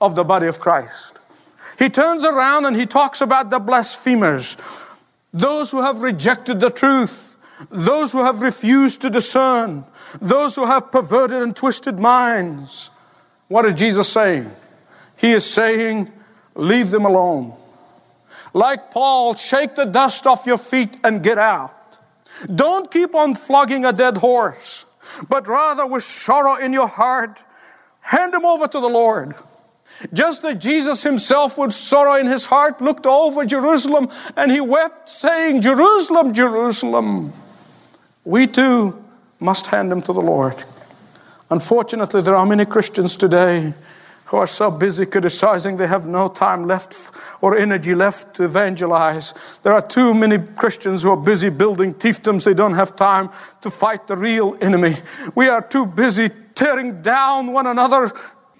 of 0.00 0.14
the 0.14 0.24
body 0.24 0.46
of 0.46 0.60
Christ. 0.60 1.18
He 1.78 1.88
turns 1.88 2.24
around 2.24 2.66
and 2.66 2.76
he 2.76 2.86
talks 2.86 3.20
about 3.20 3.50
the 3.50 3.58
blasphemers, 3.58 4.56
those 5.32 5.70
who 5.70 5.82
have 5.82 6.02
rejected 6.02 6.60
the 6.60 6.70
truth, 6.70 7.36
those 7.70 8.12
who 8.12 8.22
have 8.22 8.42
refused 8.42 9.02
to 9.02 9.10
discern, 9.10 9.84
those 10.20 10.56
who 10.56 10.66
have 10.66 10.92
perverted 10.92 11.42
and 11.42 11.54
twisted 11.54 11.98
minds. 11.98 12.90
What 13.48 13.64
is 13.64 13.74
Jesus 13.74 14.12
saying? 14.12 14.50
He 15.16 15.32
is 15.32 15.48
saying, 15.48 16.10
Leave 16.54 16.90
them 16.90 17.04
alone. 17.04 17.52
Like 18.52 18.92
Paul, 18.92 19.34
shake 19.34 19.74
the 19.74 19.84
dust 19.84 20.26
off 20.26 20.46
your 20.46 20.58
feet 20.58 20.96
and 21.02 21.22
get 21.22 21.38
out. 21.38 21.98
Don't 22.54 22.90
keep 22.90 23.14
on 23.14 23.34
flogging 23.34 23.84
a 23.84 23.92
dead 23.92 24.18
horse, 24.18 24.86
but 25.28 25.48
rather 25.48 25.86
with 25.86 26.04
sorrow 26.04 26.56
in 26.56 26.72
your 26.72 26.86
heart, 26.86 27.44
hand 28.00 28.34
him 28.34 28.44
over 28.44 28.68
to 28.68 28.80
the 28.80 28.88
Lord. 28.88 29.34
Just 30.12 30.44
as 30.44 30.56
Jesus 30.56 31.02
himself, 31.02 31.56
with 31.56 31.72
sorrow 31.72 32.18
in 32.18 32.26
his 32.26 32.46
heart, 32.46 32.80
looked 32.80 33.06
over 33.06 33.44
Jerusalem 33.44 34.08
and 34.36 34.50
he 34.50 34.60
wept, 34.60 35.08
saying, 35.08 35.62
Jerusalem, 35.62 36.32
Jerusalem, 36.32 37.32
we 38.24 38.46
too 38.46 39.02
must 39.40 39.66
hand 39.66 39.92
him 39.92 40.02
to 40.02 40.12
the 40.12 40.20
Lord. 40.20 40.62
Unfortunately, 41.50 42.22
there 42.22 42.36
are 42.36 42.46
many 42.46 42.64
Christians 42.64 43.16
today 43.16 43.72
who 44.26 44.38
are 44.38 44.46
so 44.46 44.70
busy 44.70 45.06
criticizing 45.06 45.76
they 45.76 45.86
have 45.86 46.06
no 46.06 46.28
time 46.28 46.64
left 46.64 47.10
or 47.40 47.56
energy 47.56 47.94
left 47.94 48.34
to 48.36 48.44
evangelize. 48.44 49.58
There 49.62 49.72
are 49.72 49.86
too 49.86 50.14
many 50.14 50.38
Christians 50.38 51.02
who 51.02 51.10
are 51.10 51.16
busy 51.16 51.50
building 51.50 51.94
fiefdoms. 51.94 52.44
They 52.44 52.54
don't 52.54 52.74
have 52.74 52.96
time 52.96 53.30
to 53.60 53.70
fight 53.70 54.08
the 54.08 54.16
real 54.16 54.56
enemy. 54.60 54.96
We 55.34 55.48
are 55.48 55.62
too 55.62 55.86
busy 55.86 56.30
tearing 56.54 57.02
down 57.02 57.52
one 57.52 57.66
another 57.66 58.10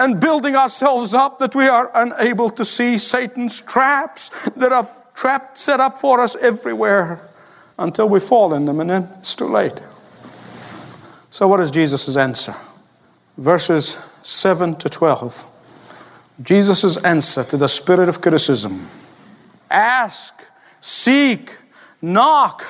and 0.01 0.21
building 0.21 0.57
ourselves 0.57 1.15
up 1.15 1.39
that 1.39 1.55
we 1.55 1.67
are 1.67 1.91
unable 1.95 2.51
to 2.51 2.65
see 2.65 2.99
Satan's 2.99 3.63
traps 3.63 4.31
that 4.51 4.73
are 4.73 4.87
trapped, 5.15 5.59
set 5.59 5.81
up 5.81 5.99
for 5.99 6.21
us 6.21 6.37
everywhere 6.37 7.21
until 7.79 8.09
we 8.09 8.21
fall 8.21 8.55
in 8.55 8.65
them 8.65 8.81
and 8.81 8.91
then 8.91 9.09
it's 9.19 9.35
too 9.35 9.47
late. 9.47 9.81
So, 11.31 11.49
what 11.49 11.61
is 11.61 11.71
Jesus' 11.71 12.17
answer? 12.17 12.55
Verses 13.37 13.99
7 14.23 14.77
to 14.77 14.89
12. 14.89 15.45
Jesus' 16.43 16.97
answer 16.99 17.45
to 17.45 17.57
the 17.57 17.69
spirit 17.69 18.09
of 18.09 18.21
criticism 18.21 18.89
ask, 19.71 20.35
seek, 20.81 21.57
knock. 22.01 22.65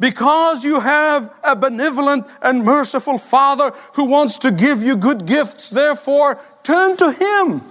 Because 0.00 0.64
you 0.64 0.80
have 0.80 1.34
a 1.42 1.56
benevolent 1.56 2.26
and 2.40 2.64
merciful 2.64 3.18
Father 3.18 3.72
who 3.94 4.04
wants 4.04 4.38
to 4.38 4.52
give 4.52 4.82
you 4.82 4.96
good 4.96 5.26
gifts, 5.26 5.70
therefore 5.70 6.40
turn 6.62 6.96
to 6.98 7.12
Him. 7.12 7.62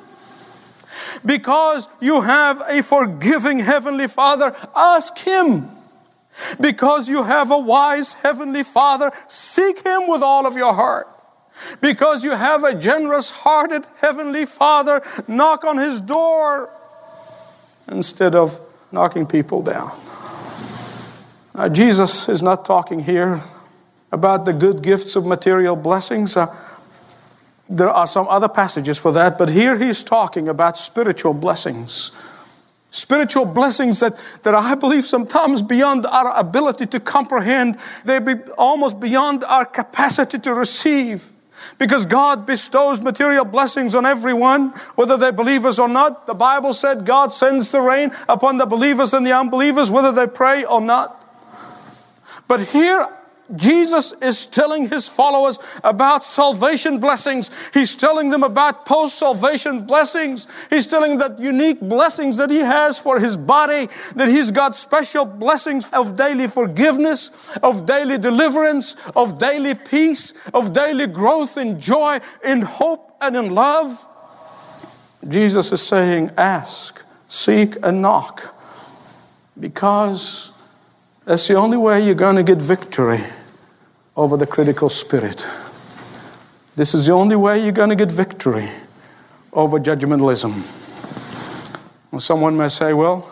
Because 1.26 1.88
you 2.02 2.22
have 2.22 2.62
a 2.70 2.82
forgiving 2.84 3.60
Heavenly 3.60 4.08
Father, 4.08 4.54
ask 4.76 5.18
Him. 5.20 5.68
Because 6.60 7.10
you 7.10 7.24
have 7.24 7.50
a 7.50 7.58
wise 7.58 8.14
Heavenly 8.14 8.64
Father, 8.64 9.12
seek 9.28 9.84
Him 9.86 10.02
with 10.08 10.22
all 10.22 10.46
of 10.46 10.56
your 10.56 10.74
heart. 10.74 11.08
Because 11.82 12.24
you 12.24 12.32
have 12.32 12.64
a 12.64 12.78
generous 12.78 13.32
hearted 13.32 13.86
Heavenly 13.98 14.46
Father, 14.46 15.02
knock 15.28 15.64
on 15.64 15.78
His 15.78 16.02
door 16.02 16.70
instead 17.90 18.36
of 18.36 18.60
knocking 18.92 19.26
people 19.26 19.64
down. 19.64 19.92
Now, 21.58 21.70
Jesus 21.70 22.30
is 22.30 22.44
not 22.44 22.66
talking 22.66 23.00
here 23.00 23.42
about 24.12 24.46
the 24.46 24.54
good 24.54 24.84
gifts 24.84 25.16
of 25.16 25.26
material 25.26 25.76
blessings. 25.76 26.38
Uh, 26.38 26.56
there 27.68 27.90
are 27.90 28.06
some 28.06 28.28
other 28.28 28.48
passages 28.48 29.00
for 29.00 29.12
that, 29.14 29.40
but 29.40 29.50
here 29.50 29.76
he's 29.76 30.04
talking 30.04 30.48
about 30.48 30.78
spiritual 30.78 31.34
blessings. 31.34 32.12
Spiritual 32.92 33.46
blessings 33.46 34.02
that, 34.02 34.22
that 34.44 34.54
I 34.54 34.76
believe 34.76 35.04
sometimes 35.04 35.64
beyond 35.64 36.06
our 36.06 36.32
ability 36.40 36.86
to 36.88 37.00
comprehend, 37.00 37.78
they 38.06 38.20
be 38.20 38.36
almost 38.56 39.00
beyond 39.00 39.44
our 39.44 39.66
capacity 39.66 40.38
to 40.38 40.54
receive. 40.54 41.32
Because 41.80 42.06
God 42.06 42.46
bestows 42.46 43.02
material 43.02 43.44
blessings 43.44 43.96
on 43.96 44.06
everyone, 44.06 44.70
whether 44.94 45.18
they're 45.18 45.32
believers 45.32 45.80
or 45.80 45.90
not. 45.90 46.28
The 46.28 46.36
Bible 46.36 46.76
said 46.76 47.04
God 47.04 47.32
sends 47.32 47.72
the 47.72 47.82
rain 47.82 48.12
upon 48.30 48.60
the 48.60 48.68
believers 48.68 49.16
and 49.16 49.26
the 49.26 49.36
unbelievers, 49.36 49.90
whether 49.90 50.12
they 50.12 50.28
pray 50.28 50.64
or 50.64 50.80
not. 50.80 51.17
But 52.48 52.62
here 52.62 53.08
Jesus 53.56 54.12
is 54.22 54.46
telling 54.46 54.90
his 54.90 55.08
followers 55.08 55.60
about 55.84 56.24
salvation 56.24 57.00
blessings. 57.00 57.50
He's 57.74 57.96
telling 57.96 58.30
them 58.30 58.44
about 58.44 58.86
post 58.86 59.18
salvation 59.18 59.86
blessings. 59.86 60.48
He's 60.70 60.86
telling 60.86 61.18
that 61.20 61.40
unique 61.40 61.80
blessings 61.80 62.38
that 62.38 62.50
he 62.50 62.60
has 62.60 63.00
for 63.00 63.20
his 63.20 63.38
body, 63.38 63.88
that 64.16 64.28
he's 64.28 64.52
got 64.52 64.76
special 64.76 65.24
blessings 65.24 65.92
of 65.94 66.18
daily 66.18 66.48
forgiveness, 66.48 67.32
of 67.64 67.86
daily 67.86 68.18
deliverance, 68.18 68.96
of 69.16 69.40
daily 69.40 69.76
peace, 69.76 70.34
of 70.54 70.74
daily 70.74 71.08
growth 71.08 71.58
in 71.58 71.80
joy, 71.80 72.20
in 72.44 72.62
hope, 72.62 73.16
and 73.22 73.36
in 73.38 73.56
love. 73.56 74.06
Jesus 75.28 75.72
is 75.72 75.82
saying, 75.82 76.32
Ask, 76.38 77.02
seek, 77.30 77.78
and 77.82 78.02
knock. 78.02 78.54
Because 79.60 80.52
that's 81.28 81.46
the 81.46 81.56
only 81.56 81.76
way 81.76 82.00
you're 82.00 82.16
going 82.16 82.38
to 82.38 82.44
get 82.44 82.58
victory 82.58 83.20
over 84.16 84.38
the 84.38 84.48
critical 84.48 84.88
spirit. 84.88 85.46
This 86.78 86.94
is 86.94 87.08
the 87.08 87.12
only 87.12 87.36
way 87.36 87.62
you're 87.62 87.74
going 87.74 87.90
to 87.90 87.98
get 87.98 88.10
victory 88.10 88.70
over 89.52 89.78
judgmentalism. 89.78 90.54
Well, 92.14 92.22
someone 92.22 92.56
may 92.56 92.70
say, 92.70 92.94
well, 92.94 93.30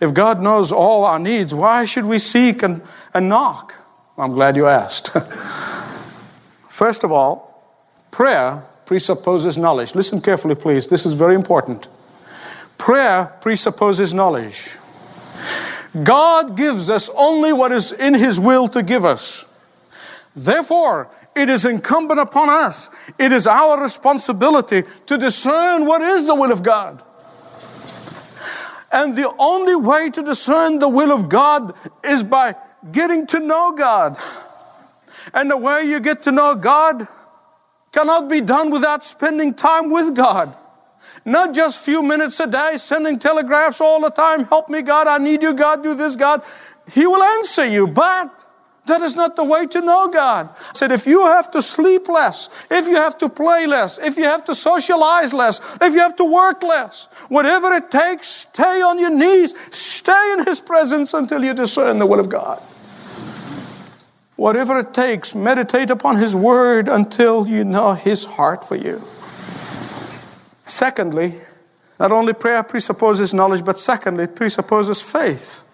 if 0.00 0.12
God 0.12 0.40
knows 0.40 0.72
all 0.72 1.04
our 1.04 1.20
needs, 1.20 1.54
why 1.54 1.84
should 1.84 2.06
we 2.06 2.18
seek 2.18 2.64
and, 2.64 2.82
and 3.14 3.28
knock? 3.28 3.72
I'm 4.16 4.32
glad 4.32 4.56
you 4.56 4.66
asked. 4.66 5.12
First 6.68 7.04
of 7.04 7.12
all, 7.12 7.70
prayer 8.10 8.64
presupposes 8.84 9.56
knowledge. 9.56 9.94
Listen 9.94 10.20
carefully, 10.20 10.56
please. 10.56 10.88
This 10.88 11.06
is 11.06 11.12
very 11.12 11.36
important. 11.36 11.86
Prayer 12.78 13.32
presupposes 13.40 14.12
knowledge. 14.12 14.76
God 16.04 16.56
gives 16.56 16.90
us 16.90 17.10
only 17.16 17.52
what 17.52 17.72
is 17.72 17.92
in 17.92 18.14
His 18.14 18.38
will 18.38 18.68
to 18.68 18.82
give 18.82 19.04
us. 19.04 19.44
Therefore, 20.36 21.10
it 21.34 21.48
is 21.48 21.64
incumbent 21.64 22.20
upon 22.20 22.48
us, 22.48 22.90
it 23.18 23.32
is 23.32 23.46
our 23.46 23.80
responsibility 23.80 24.82
to 25.06 25.18
discern 25.18 25.86
what 25.86 26.02
is 26.02 26.26
the 26.26 26.34
will 26.34 26.52
of 26.52 26.62
God. 26.62 27.02
And 28.90 29.16
the 29.16 29.32
only 29.38 29.76
way 29.76 30.10
to 30.10 30.22
discern 30.22 30.78
the 30.78 30.88
will 30.88 31.12
of 31.12 31.28
God 31.28 31.74
is 32.02 32.22
by 32.22 32.56
getting 32.90 33.26
to 33.28 33.38
know 33.38 33.72
God. 33.72 34.16
And 35.34 35.50
the 35.50 35.56
way 35.56 35.84
you 35.84 36.00
get 36.00 36.22
to 36.22 36.32
know 36.32 36.54
God 36.54 37.06
cannot 37.92 38.30
be 38.30 38.40
done 38.40 38.70
without 38.70 39.04
spending 39.04 39.54
time 39.54 39.90
with 39.90 40.16
God. 40.16 40.56
Not 41.28 41.54
just 41.54 41.84
few 41.84 42.02
minutes 42.02 42.40
a 42.40 42.46
day, 42.46 42.78
sending 42.78 43.18
telegraphs 43.18 43.82
all 43.82 44.00
the 44.00 44.08
time, 44.08 44.44
help 44.44 44.70
me 44.70 44.80
God, 44.80 45.06
I 45.06 45.18
need 45.18 45.42
you 45.42 45.52
God, 45.52 45.82
do 45.82 45.94
this 45.94 46.16
God. 46.16 46.42
He 46.90 47.06
will 47.06 47.22
answer 47.22 47.66
you, 47.66 47.86
but 47.86 48.46
that 48.86 49.02
is 49.02 49.14
not 49.14 49.36
the 49.36 49.44
way 49.44 49.66
to 49.66 49.80
know 49.82 50.08
God. 50.08 50.48
I 50.48 50.72
said, 50.72 50.90
if 50.90 51.06
you 51.06 51.26
have 51.26 51.50
to 51.50 51.60
sleep 51.60 52.08
less, 52.08 52.48
if 52.70 52.86
you 52.86 52.96
have 52.96 53.18
to 53.18 53.28
play 53.28 53.66
less, 53.66 53.98
if 53.98 54.16
you 54.16 54.24
have 54.24 54.42
to 54.44 54.54
socialize 54.54 55.34
less, 55.34 55.60
if 55.82 55.92
you 55.92 56.00
have 56.00 56.16
to 56.16 56.24
work 56.24 56.62
less, 56.62 57.08
whatever 57.28 57.72
it 57.72 57.90
takes, 57.90 58.28
stay 58.28 58.80
on 58.80 58.98
your 58.98 59.10
knees, 59.10 59.54
stay 59.70 60.34
in 60.38 60.46
His 60.46 60.60
presence 60.60 61.12
until 61.12 61.44
you 61.44 61.52
discern 61.52 61.98
the 61.98 62.06
will 62.06 62.20
of 62.20 62.30
God. 62.30 62.58
Whatever 64.36 64.78
it 64.78 64.94
takes, 64.94 65.34
meditate 65.34 65.90
upon 65.90 66.16
His 66.16 66.34
word 66.34 66.88
until 66.88 67.46
you 67.46 67.64
know 67.64 67.92
His 67.92 68.24
heart 68.24 68.64
for 68.64 68.76
you. 68.76 69.02
Secondly, 70.68 71.32
not 71.98 72.12
only 72.12 72.34
prayer 72.34 72.62
presupposes 72.62 73.34
knowledge, 73.34 73.64
but 73.64 73.78
secondly, 73.78 74.24
it 74.24 74.36
presupposes 74.36 75.00
faith. 75.00 75.64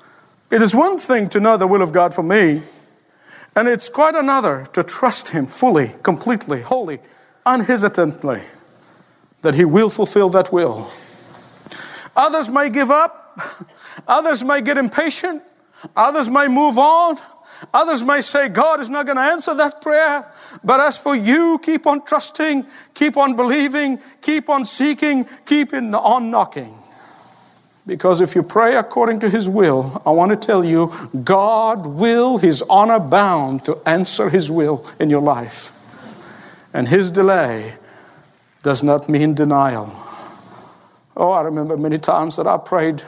It 0.51 0.63
is 0.63 0.75
one 0.75 0.99
thing 0.99 1.29
to 1.31 1.41
know 1.41 1.57
the 1.57 1.67
will 1.67 1.83
of 1.83 1.93
God 1.93 2.15
for 2.15 2.23
me, 2.23 2.63
and 3.57 3.69
it's 3.69 3.89
quite 3.89 4.15
another 4.15 4.65
to 4.73 4.83
trust 4.83 5.31
Him 5.31 5.47
fully, 5.47 5.93
completely, 6.03 6.63
wholly, 6.63 7.01
unhesitantly, 7.45 8.43
that 9.43 9.57
He 9.57 9.65
will 9.65 9.91
fulfill 9.91 10.31
that 10.31 10.53
will. 10.53 10.91
Others 12.17 12.49
may 12.49 12.71
give 12.71 12.91
up, 12.91 13.39
others 14.07 14.45
may 14.45 14.61
get 14.61 14.79
impatient, 14.79 15.43
others 15.97 16.31
may 16.31 16.47
move 16.47 16.79
on, 16.79 17.19
others 17.73 18.03
may 18.03 18.21
say, 18.21 18.49
God 18.49 18.81
is 18.81 18.91
not 18.91 19.07
going 19.07 19.17
to 19.17 19.23
answer 19.23 19.55
that 19.55 19.81
prayer. 19.81 20.27
But 20.63 20.81
as 20.81 20.99
for 20.99 21.15
you, 21.15 21.59
keep 21.63 21.87
on 21.87 22.05
trusting, 22.05 22.67
keep 22.95 23.17
on 23.17 23.37
believing, 23.37 23.99
keep 24.21 24.49
on 24.49 24.65
seeking, 24.65 25.27
keep 25.47 25.73
on 25.73 26.31
knocking. 26.31 26.77
Because 27.87 28.21
if 28.21 28.35
you 28.35 28.43
pray 28.43 28.77
according 28.77 29.21
to 29.21 29.29
His 29.29 29.49
will, 29.49 30.03
I 30.07 30.11
want 30.11 30.31
to 30.31 30.37
tell 30.37 30.65
you, 30.65 30.93
God 31.23 31.87
will, 31.87 32.39
His 32.39 32.63
honor 32.63 32.99
bound 32.99 33.65
to 33.67 33.77
answer 33.87 34.31
His 34.31 34.51
will 34.51 34.87
in 34.99 35.11
your 35.11 35.21
life. 35.21 35.73
And 36.73 36.89
His 36.89 37.11
delay 37.11 37.75
does 38.63 38.83
not 38.83 39.09
mean 39.09 39.35
denial. 39.35 39.93
Oh, 41.17 41.31
I 41.31 41.43
remember 41.43 41.77
many 41.77 41.99
times 41.99 42.37
that 42.37 42.47
I 42.47 42.57
prayed 42.57 43.03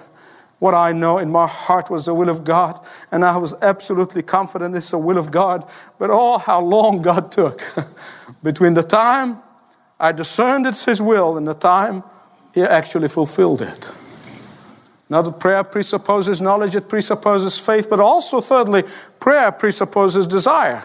what 0.58 0.74
I 0.74 0.92
know 0.92 1.18
in 1.18 1.30
my 1.30 1.46
heart 1.46 1.90
was 1.90 2.06
the 2.06 2.14
will 2.14 2.30
of 2.30 2.44
God, 2.44 2.80
and 3.12 3.24
I 3.24 3.36
was 3.36 3.54
absolutely 3.60 4.22
confident 4.22 4.74
it's 4.74 4.90
the 4.90 4.98
will 4.98 5.18
of 5.18 5.30
God. 5.30 5.68
But 5.98 6.10
oh, 6.10 6.38
how 6.38 6.62
long 6.62 7.02
God 7.02 7.30
took 7.30 7.62
between 8.42 8.74
the 8.74 8.82
time 8.82 9.42
I 9.98 10.12
discerned 10.12 10.66
it's 10.66 10.84
His 10.84 11.00
will 11.00 11.36
and 11.36 11.46
the 11.46 11.54
time 11.54 12.02
He 12.54 12.62
actually 12.62 13.08
fulfilled 13.08 13.62
it. 13.62 13.92
Now, 15.08 15.22
the 15.22 15.32
prayer 15.32 15.62
presupposes 15.62 16.40
knowledge, 16.40 16.74
it 16.74 16.88
presupposes 16.88 17.58
faith, 17.58 17.88
but 17.88 18.00
also, 18.00 18.40
thirdly, 18.40 18.82
prayer 19.20 19.52
presupposes 19.52 20.26
desire. 20.26 20.82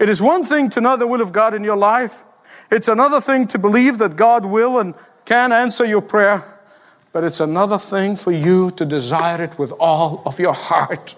It 0.00 0.08
is 0.08 0.22
one 0.22 0.42
thing 0.42 0.70
to 0.70 0.80
know 0.80 0.96
the 0.96 1.06
will 1.06 1.20
of 1.20 1.32
God 1.32 1.54
in 1.54 1.62
your 1.64 1.76
life, 1.76 2.22
it's 2.70 2.88
another 2.88 3.20
thing 3.20 3.46
to 3.48 3.58
believe 3.58 3.98
that 3.98 4.16
God 4.16 4.46
will 4.46 4.78
and 4.78 4.94
can 5.24 5.52
answer 5.52 5.84
your 5.84 6.02
prayer, 6.02 6.42
but 7.14 7.22
it's 7.22 7.38
another 7.38 7.78
thing 7.78 8.16
for 8.16 8.32
you 8.32 8.70
to 8.72 8.84
desire 8.84 9.40
it 9.40 9.56
with 9.56 9.72
all 9.78 10.20
of 10.26 10.40
your 10.40 10.52
heart. 10.52 11.14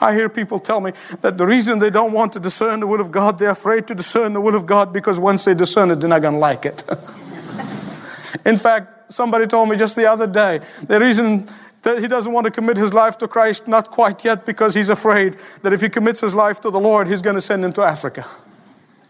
I 0.00 0.14
hear 0.14 0.30
people 0.30 0.58
tell 0.58 0.80
me 0.80 0.92
that 1.20 1.36
the 1.36 1.46
reason 1.46 1.78
they 1.78 1.90
don't 1.90 2.12
want 2.12 2.32
to 2.32 2.40
discern 2.40 2.80
the 2.80 2.86
will 2.86 3.00
of 3.00 3.12
God, 3.12 3.38
they're 3.38 3.50
afraid 3.50 3.86
to 3.88 3.94
discern 3.94 4.32
the 4.32 4.40
will 4.40 4.56
of 4.56 4.64
God 4.64 4.90
because 4.90 5.20
once 5.20 5.44
they 5.44 5.52
discern 5.52 5.90
it, 5.90 5.96
they're 5.96 6.08
not 6.08 6.22
going 6.22 6.32
to 6.32 6.40
like 6.40 6.64
it. 6.64 6.82
In 8.46 8.56
fact, 8.56 9.12
somebody 9.12 9.46
told 9.46 9.68
me 9.68 9.76
just 9.76 9.96
the 9.96 10.10
other 10.10 10.26
day 10.26 10.60
the 10.86 10.98
reason 10.98 11.46
that 11.82 11.98
he 12.00 12.08
doesn't 12.08 12.32
want 12.32 12.46
to 12.46 12.50
commit 12.50 12.78
his 12.78 12.94
life 12.94 13.18
to 13.18 13.28
Christ, 13.28 13.68
not 13.68 13.90
quite 13.90 14.24
yet, 14.24 14.46
because 14.46 14.74
he's 14.74 14.88
afraid 14.88 15.36
that 15.60 15.74
if 15.74 15.82
he 15.82 15.90
commits 15.90 16.22
his 16.22 16.34
life 16.34 16.58
to 16.62 16.70
the 16.70 16.80
Lord, 16.80 17.06
he's 17.06 17.20
going 17.20 17.36
to 17.36 17.42
send 17.42 17.62
him 17.62 17.72
to 17.74 17.82
Africa. 17.82 18.24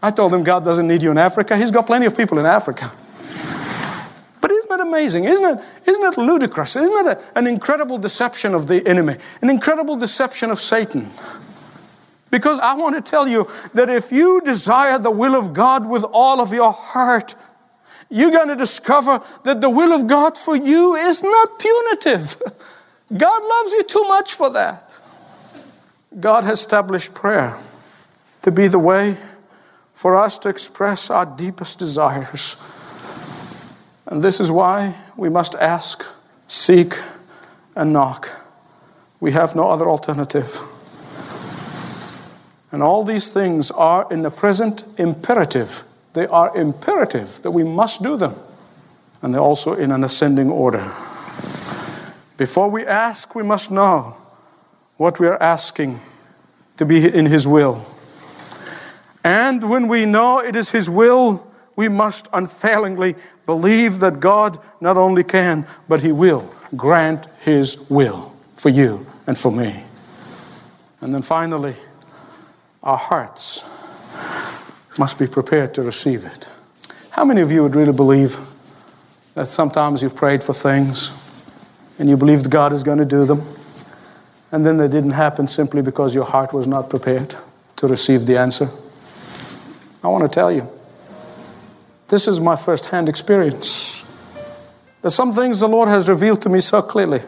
I 0.02 0.10
told 0.10 0.34
him 0.34 0.42
God 0.42 0.64
doesn't 0.64 0.88
need 0.88 1.04
you 1.04 1.12
in 1.12 1.18
Africa. 1.18 1.56
He's 1.56 1.70
got 1.70 1.86
plenty 1.86 2.06
of 2.06 2.16
people 2.16 2.40
in 2.40 2.44
Africa. 2.44 2.90
Amazing? 4.86 5.24
Isn't 5.24 5.58
it, 5.58 5.64
isn't 5.86 6.12
it 6.12 6.18
ludicrous? 6.18 6.76
Isn't 6.76 7.06
it 7.06 7.18
a, 7.18 7.38
an 7.38 7.46
incredible 7.46 7.98
deception 7.98 8.54
of 8.54 8.68
the 8.68 8.86
enemy? 8.86 9.16
An 9.42 9.50
incredible 9.50 9.96
deception 9.96 10.50
of 10.50 10.58
Satan? 10.58 11.08
Because 12.30 12.60
I 12.60 12.74
want 12.74 12.96
to 12.96 13.02
tell 13.02 13.26
you 13.26 13.48
that 13.74 13.88
if 13.88 14.12
you 14.12 14.40
desire 14.44 14.98
the 14.98 15.10
will 15.10 15.34
of 15.34 15.52
God 15.52 15.88
with 15.88 16.04
all 16.04 16.40
of 16.40 16.52
your 16.52 16.72
heart, 16.72 17.34
you're 18.10 18.30
going 18.30 18.48
to 18.48 18.56
discover 18.56 19.22
that 19.44 19.60
the 19.60 19.70
will 19.70 19.92
of 19.92 20.06
God 20.06 20.38
for 20.38 20.56
you 20.56 20.94
is 20.94 21.22
not 21.22 21.58
punitive. 21.58 22.42
God 23.16 23.42
loves 23.42 23.72
you 23.72 23.82
too 23.84 24.04
much 24.08 24.34
for 24.34 24.50
that. 24.50 24.96
God 26.18 26.44
has 26.44 26.60
established 26.60 27.14
prayer 27.14 27.56
to 28.42 28.50
be 28.50 28.68
the 28.68 28.78
way 28.78 29.16
for 29.92 30.14
us 30.16 30.38
to 30.38 30.48
express 30.48 31.10
our 31.10 31.26
deepest 31.26 31.78
desires. 31.78 32.56
And 34.06 34.22
this 34.22 34.40
is 34.40 34.50
why 34.50 34.94
we 35.16 35.28
must 35.28 35.54
ask, 35.56 36.04
seek, 36.46 36.94
and 37.74 37.92
knock. 37.92 38.30
We 39.20 39.32
have 39.32 39.56
no 39.56 39.68
other 39.68 39.88
alternative. 39.88 40.62
And 42.70 42.82
all 42.82 43.04
these 43.04 43.28
things 43.30 43.70
are 43.70 44.06
in 44.10 44.22
the 44.22 44.30
present 44.30 44.84
imperative. 44.98 45.82
They 46.12 46.26
are 46.26 46.56
imperative 46.56 47.40
that 47.42 47.50
we 47.50 47.64
must 47.64 48.02
do 48.02 48.16
them. 48.16 48.34
And 49.22 49.34
they're 49.34 49.40
also 49.40 49.74
in 49.74 49.90
an 49.90 50.04
ascending 50.04 50.50
order. 50.50 50.90
Before 52.36 52.70
we 52.70 52.84
ask, 52.84 53.34
we 53.34 53.42
must 53.42 53.70
know 53.70 54.16
what 54.98 55.18
we 55.18 55.26
are 55.26 55.42
asking 55.42 56.00
to 56.76 56.84
be 56.84 57.06
in 57.12 57.26
His 57.26 57.48
will. 57.48 57.84
And 59.24 59.68
when 59.68 59.88
we 59.88 60.04
know 60.04 60.38
it 60.38 60.54
is 60.54 60.70
His 60.70 60.88
will, 60.90 61.45
we 61.76 61.88
must 61.88 62.28
unfailingly 62.32 63.14
believe 63.44 64.00
that 64.00 64.18
God 64.18 64.58
not 64.80 64.96
only 64.96 65.22
can, 65.22 65.66
but 65.88 66.02
He 66.02 66.10
will 66.10 66.50
grant 66.74 67.26
His 67.40 67.88
will 67.88 68.32
for 68.54 68.70
you 68.70 69.06
and 69.26 69.36
for 69.36 69.52
me. 69.52 69.84
And 71.00 71.12
then 71.12 71.22
finally, 71.22 71.74
our 72.82 72.96
hearts 72.96 73.64
must 74.98 75.18
be 75.18 75.26
prepared 75.26 75.74
to 75.74 75.82
receive 75.82 76.24
it. 76.24 76.48
How 77.10 77.24
many 77.24 77.42
of 77.42 77.50
you 77.50 77.62
would 77.62 77.74
really 77.74 77.92
believe 77.92 78.38
that 79.34 79.48
sometimes 79.48 80.02
you've 80.02 80.16
prayed 80.16 80.42
for 80.42 80.54
things 80.54 81.22
and 81.98 82.08
you 82.08 82.16
believed 82.16 82.50
God 82.50 82.72
is 82.72 82.82
going 82.82 82.98
to 82.98 83.04
do 83.04 83.24
them, 83.24 83.42
and 84.52 84.64
then 84.64 84.76
they 84.78 84.88
didn't 84.88 85.10
happen 85.10 85.46
simply 85.46 85.82
because 85.82 86.14
your 86.14 86.24
heart 86.24 86.52
was 86.52 86.66
not 86.66 86.88
prepared 86.88 87.34
to 87.76 87.86
receive 87.86 88.26
the 88.26 88.38
answer? 88.38 88.68
I 90.02 90.08
want 90.08 90.22
to 90.24 90.28
tell 90.28 90.52
you, 90.52 90.68
this 92.08 92.28
is 92.28 92.40
my 92.40 92.56
first 92.56 92.86
hand 92.86 93.08
experience. 93.08 94.02
There's 95.02 95.14
some 95.14 95.32
things 95.32 95.60
the 95.60 95.68
Lord 95.68 95.88
has 95.88 96.08
revealed 96.08 96.42
to 96.42 96.48
me 96.48 96.60
so 96.60 96.82
clearly. 96.82 97.20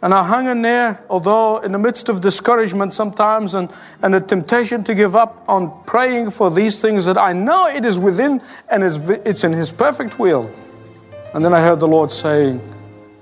And 0.00 0.14
I 0.14 0.24
hung 0.24 0.46
in 0.46 0.62
there, 0.62 1.04
although 1.10 1.58
in 1.58 1.72
the 1.72 1.78
midst 1.78 2.08
of 2.08 2.20
discouragement 2.20 2.94
sometimes 2.94 3.54
and, 3.54 3.68
and 4.00 4.14
a 4.14 4.20
temptation 4.20 4.84
to 4.84 4.94
give 4.94 5.16
up 5.16 5.44
on 5.48 5.72
praying 5.84 6.30
for 6.30 6.50
these 6.50 6.80
things 6.80 7.04
that 7.06 7.18
I 7.18 7.32
know 7.32 7.66
it 7.66 7.84
is 7.84 7.98
within 7.98 8.40
and 8.70 8.84
is, 8.84 8.96
it's 9.08 9.42
in 9.42 9.52
His 9.52 9.72
perfect 9.72 10.18
will. 10.18 10.48
And 11.34 11.44
then 11.44 11.52
I 11.52 11.60
heard 11.60 11.80
the 11.80 11.88
Lord 11.88 12.10
saying, 12.12 12.60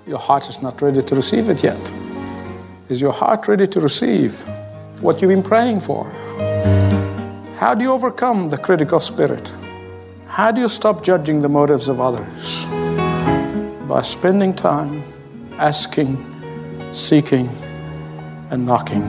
Your 0.06 0.18
heart 0.18 0.48
is 0.50 0.60
not 0.60 0.82
ready 0.82 1.02
to 1.02 1.14
receive 1.14 1.48
it 1.48 1.64
yet. 1.64 1.92
Is 2.90 3.00
your 3.00 3.12
heart 3.12 3.48
ready 3.48 3.66
to 3.66 3.80
receive 3.80 4.42
what 5.00 5.22
you've 5.22 5.30
been 5.30 5.42
praying 5.42 5.80
for? 5.80 6.04
How 7.58 7.74
do 7.74 7.84
you 7.84 7.92
overcome 7.92 8.50
the 8.50 8.58
critical 8.58 9.00
spirit? 9.00 9.50
How 10.36 10.52
do 10.52 10.60
you 10.60 10.68
stop 10.68 11.02
judging 11.02 11.40
the 11.40 11.48
motives 11.48 11.88
of 11.88 11.98
others? 11.98 12.66
By 13.88 14.02
spending 14.02 14.52
time 14.52 15.02
asking, 15.56 16.14
seeking, 16.92 17.48
and 18.50 18.66
knocking. 18.66 19.02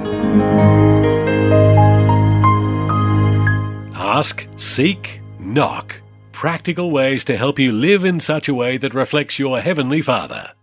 Ask, 3.94 4.48
seek, 4.56 5.20
knock. 5.38 6.00
Practical 6.32 6.92
ways 6.92 7.26
to 7.26 7.36
help 7.36 7.60
you 7.60 7.74
live 7.74 8.06
in 8.06 8.22
such 8.22 8.48
a 8.48 8.56
way 8.56 8.78
that 8.78 8.94
reflects 8.94 9.38
your 9.38 9.60
Heavenly 9.60 10.02
Father. 10.02 10.54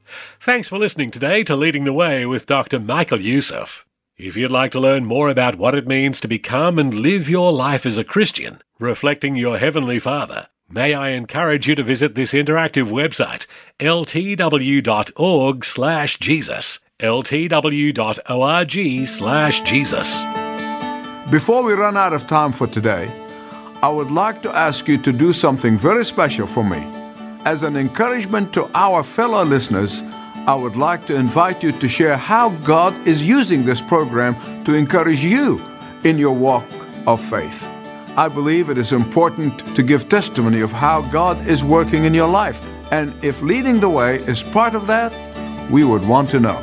Thanks 0.41 0.71
for 0.71 0.79
listening 0.79 1.11
today 1.11 1.43
to 1.43 1.55
Leading 1.55 1.85
the 1.85 1.93
Way 1.93 2.25
with 2.25 2.47
Dr. 2.47 2.81
Michael 2.81 3.21
Youssef. 3.21 3.85
If 4.17 4.35
you'd 4.35 4.51
like 4.51 4.71
to 4.71 4.81
learn 4.81 5.05
more 5.05 5.29
about 5.29 5.59
what 5.59 5.75
it 5.75 5.87
means 5.87 6.21
to 6.21 6.29
become 6.29 6.79
and 6.79 6.95
live 6.95 7.29
your 7.29 7.53
life 7.53 7.85
as 7.85 7.99
a 7.99 8.05
Christian, 8.05 8.63
reflecting 8.79 9.37
your 9.37 9.59
Heavenly 9.59 9.99
Father, 9.99 10.47
may 10.75 10.93
I 10.93 11.11
encourage 11.11 11.69
you 11.69 11.77
to 11.77 11.85
visit 11.85 12.17
this 12.17 12.33
interactive 12.33 12.91
website, 12.91 13.47
ltw.org 13.79 15.65
slash 15.65 16.19
Jesus, 16.19 16.81
ltw.org 16.99 18.75
slash 19.09 19.61
Jesus. 19.61 20.21
Before 21.31 21.63
we 21.63 21.75
run 21.75 21.97
out 21.97 22.13
of 22.13 22.27
time 22.27 22.51
for 22.51 22.67
today, 22.67 23.09
I 23.83 23.89
would 23.89 24.11
like 24.11 24.43
to 24.43 24.51
ask 24.51 24.89
you 24.89 24.99
to 24.99 25.13
do 25.13 25.33
something 25.33 25.79
very 25.79 26.05
special 26.05 26.47
for 26.49 26.65
me. 26.65 26.83
As 27.45 27.63
an 27.63 27.77
encouragement 27.77 28.53
to 28.55 28.69
our 28.75 29.05
fellow 29.05 29.45
listeners, 29.45 30.03
I 30.49 30.57
would 30.57 30.77
like 30.77 31.07
to 31.07 31.15
invite 31.15 31.63
you 31.63 31.71
to 31.71 31.87
share 31.87 32.17
how 32.17 32.51
God 32.65 32.95
is 33.07 33.27
using 33.27 33.65
this 33.65 33.81
program 33.81 34.35
to 34.65 34.75
encourage 34.75 35.25
you 35.25 35.61
in 36.03 36.19
your 36.19 36.35
walk 36.35 36.65
of 37.07 37.21
faith. 37.21 37.69
I 38.17 38.29
believe 38.29 38.71
it 38.71 38.79
is 38.79 38.93
important 38.93 39.75
to 39.75 39.83
give 39.83 40.09
testimony 40.09 40.61
of 40.61 40.71
how 40.71 41.03
God 41.11 41.45
is 41.49 41.65
working 41.65 42.05
in 42.05 42.15
your 42.15 42.29
life. 42.29 42.63
And 42.93 43.13
if 43.25 43.43
leading 43.43 43.81
the 43.81 43.89
way 43.89 44.21
is 44.21 44.45
part 44.45 44.77
of 44.77 44.87
that, 44.87 45.13
we 45.69 45.83
would 45.83 46.07
want 46.07 46.31
to 46.31 46.39
know. 46.39 46.57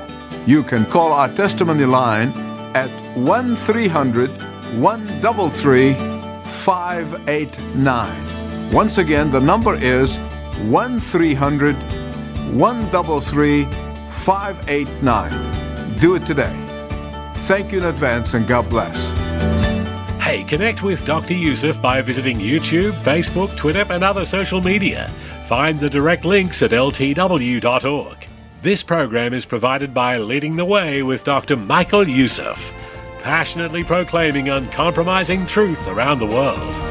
You 0.45 0.63
can 0.63 0.85
call 0.85 1.11
our 1.11 1.27
testimony 1.27 1.85
line 1.85 2.29
at 2.73 2.89
1 3.17 3.57
300 3.57 4.29
133 4.79 5.93
589. 6.45 8.71
Once 8.71 8.97
again, 8.97 9.29
the 9.29 9.41
number 9.41 9.75
is 9.75 10.19
1 10.69 11.01
300 11.01 11.75
133 12.55 13.65
589. 14.09 15.99
Do 15.99 16.15
it 16.15 16.25
today. 16.25 16.55
Thank 17.35 17.73
you 17.73 17.79
in 17.79 17.85
advance 17.85 18.35
and 18.35 18.47
God 18.47 18.69
bless. 18.69 19.20
Hey, 20.21 20.43
connect 20.43 20.83
with 20.83 21.03
Dr. 21.03 21.33
Youssef 21.33 21.81
by 21.81 21.99
visiting 21.99 22.37
YouTube, 22.37 22.91
Facebook, 22.91 23.57
Twitter, 23.57 23.85
and 23.89 24.03
other 24.03 24.23
social 24.23 24.61
media. 24.61 25.09
Find 25.47 25.79
the 25.79 25.89
direct 25.89 26.25
links 26.25 26.61
at 26.61 26.69
ltw.org. 26.69 28.27
This 28.61 28.83
program 28.83 29.33
is 29.33 29.45
provided 29.45 29.95
by 29.95 30.19
Leading 30.19 30.57
the 30.57 30.63
Way 30.63 31.01
with 31.01 31.23
Dr. 31.23 31.57
Michael 31.57 32.07
Youssef, 32.07 32.71
passionately 33.23 33.83
proclaiming 33.83 34.49
uncompromising 34.49 35.47
truth 35.47 35.87
around 35.87 36.19
the 36.19 36.27
world. 36.27 36.90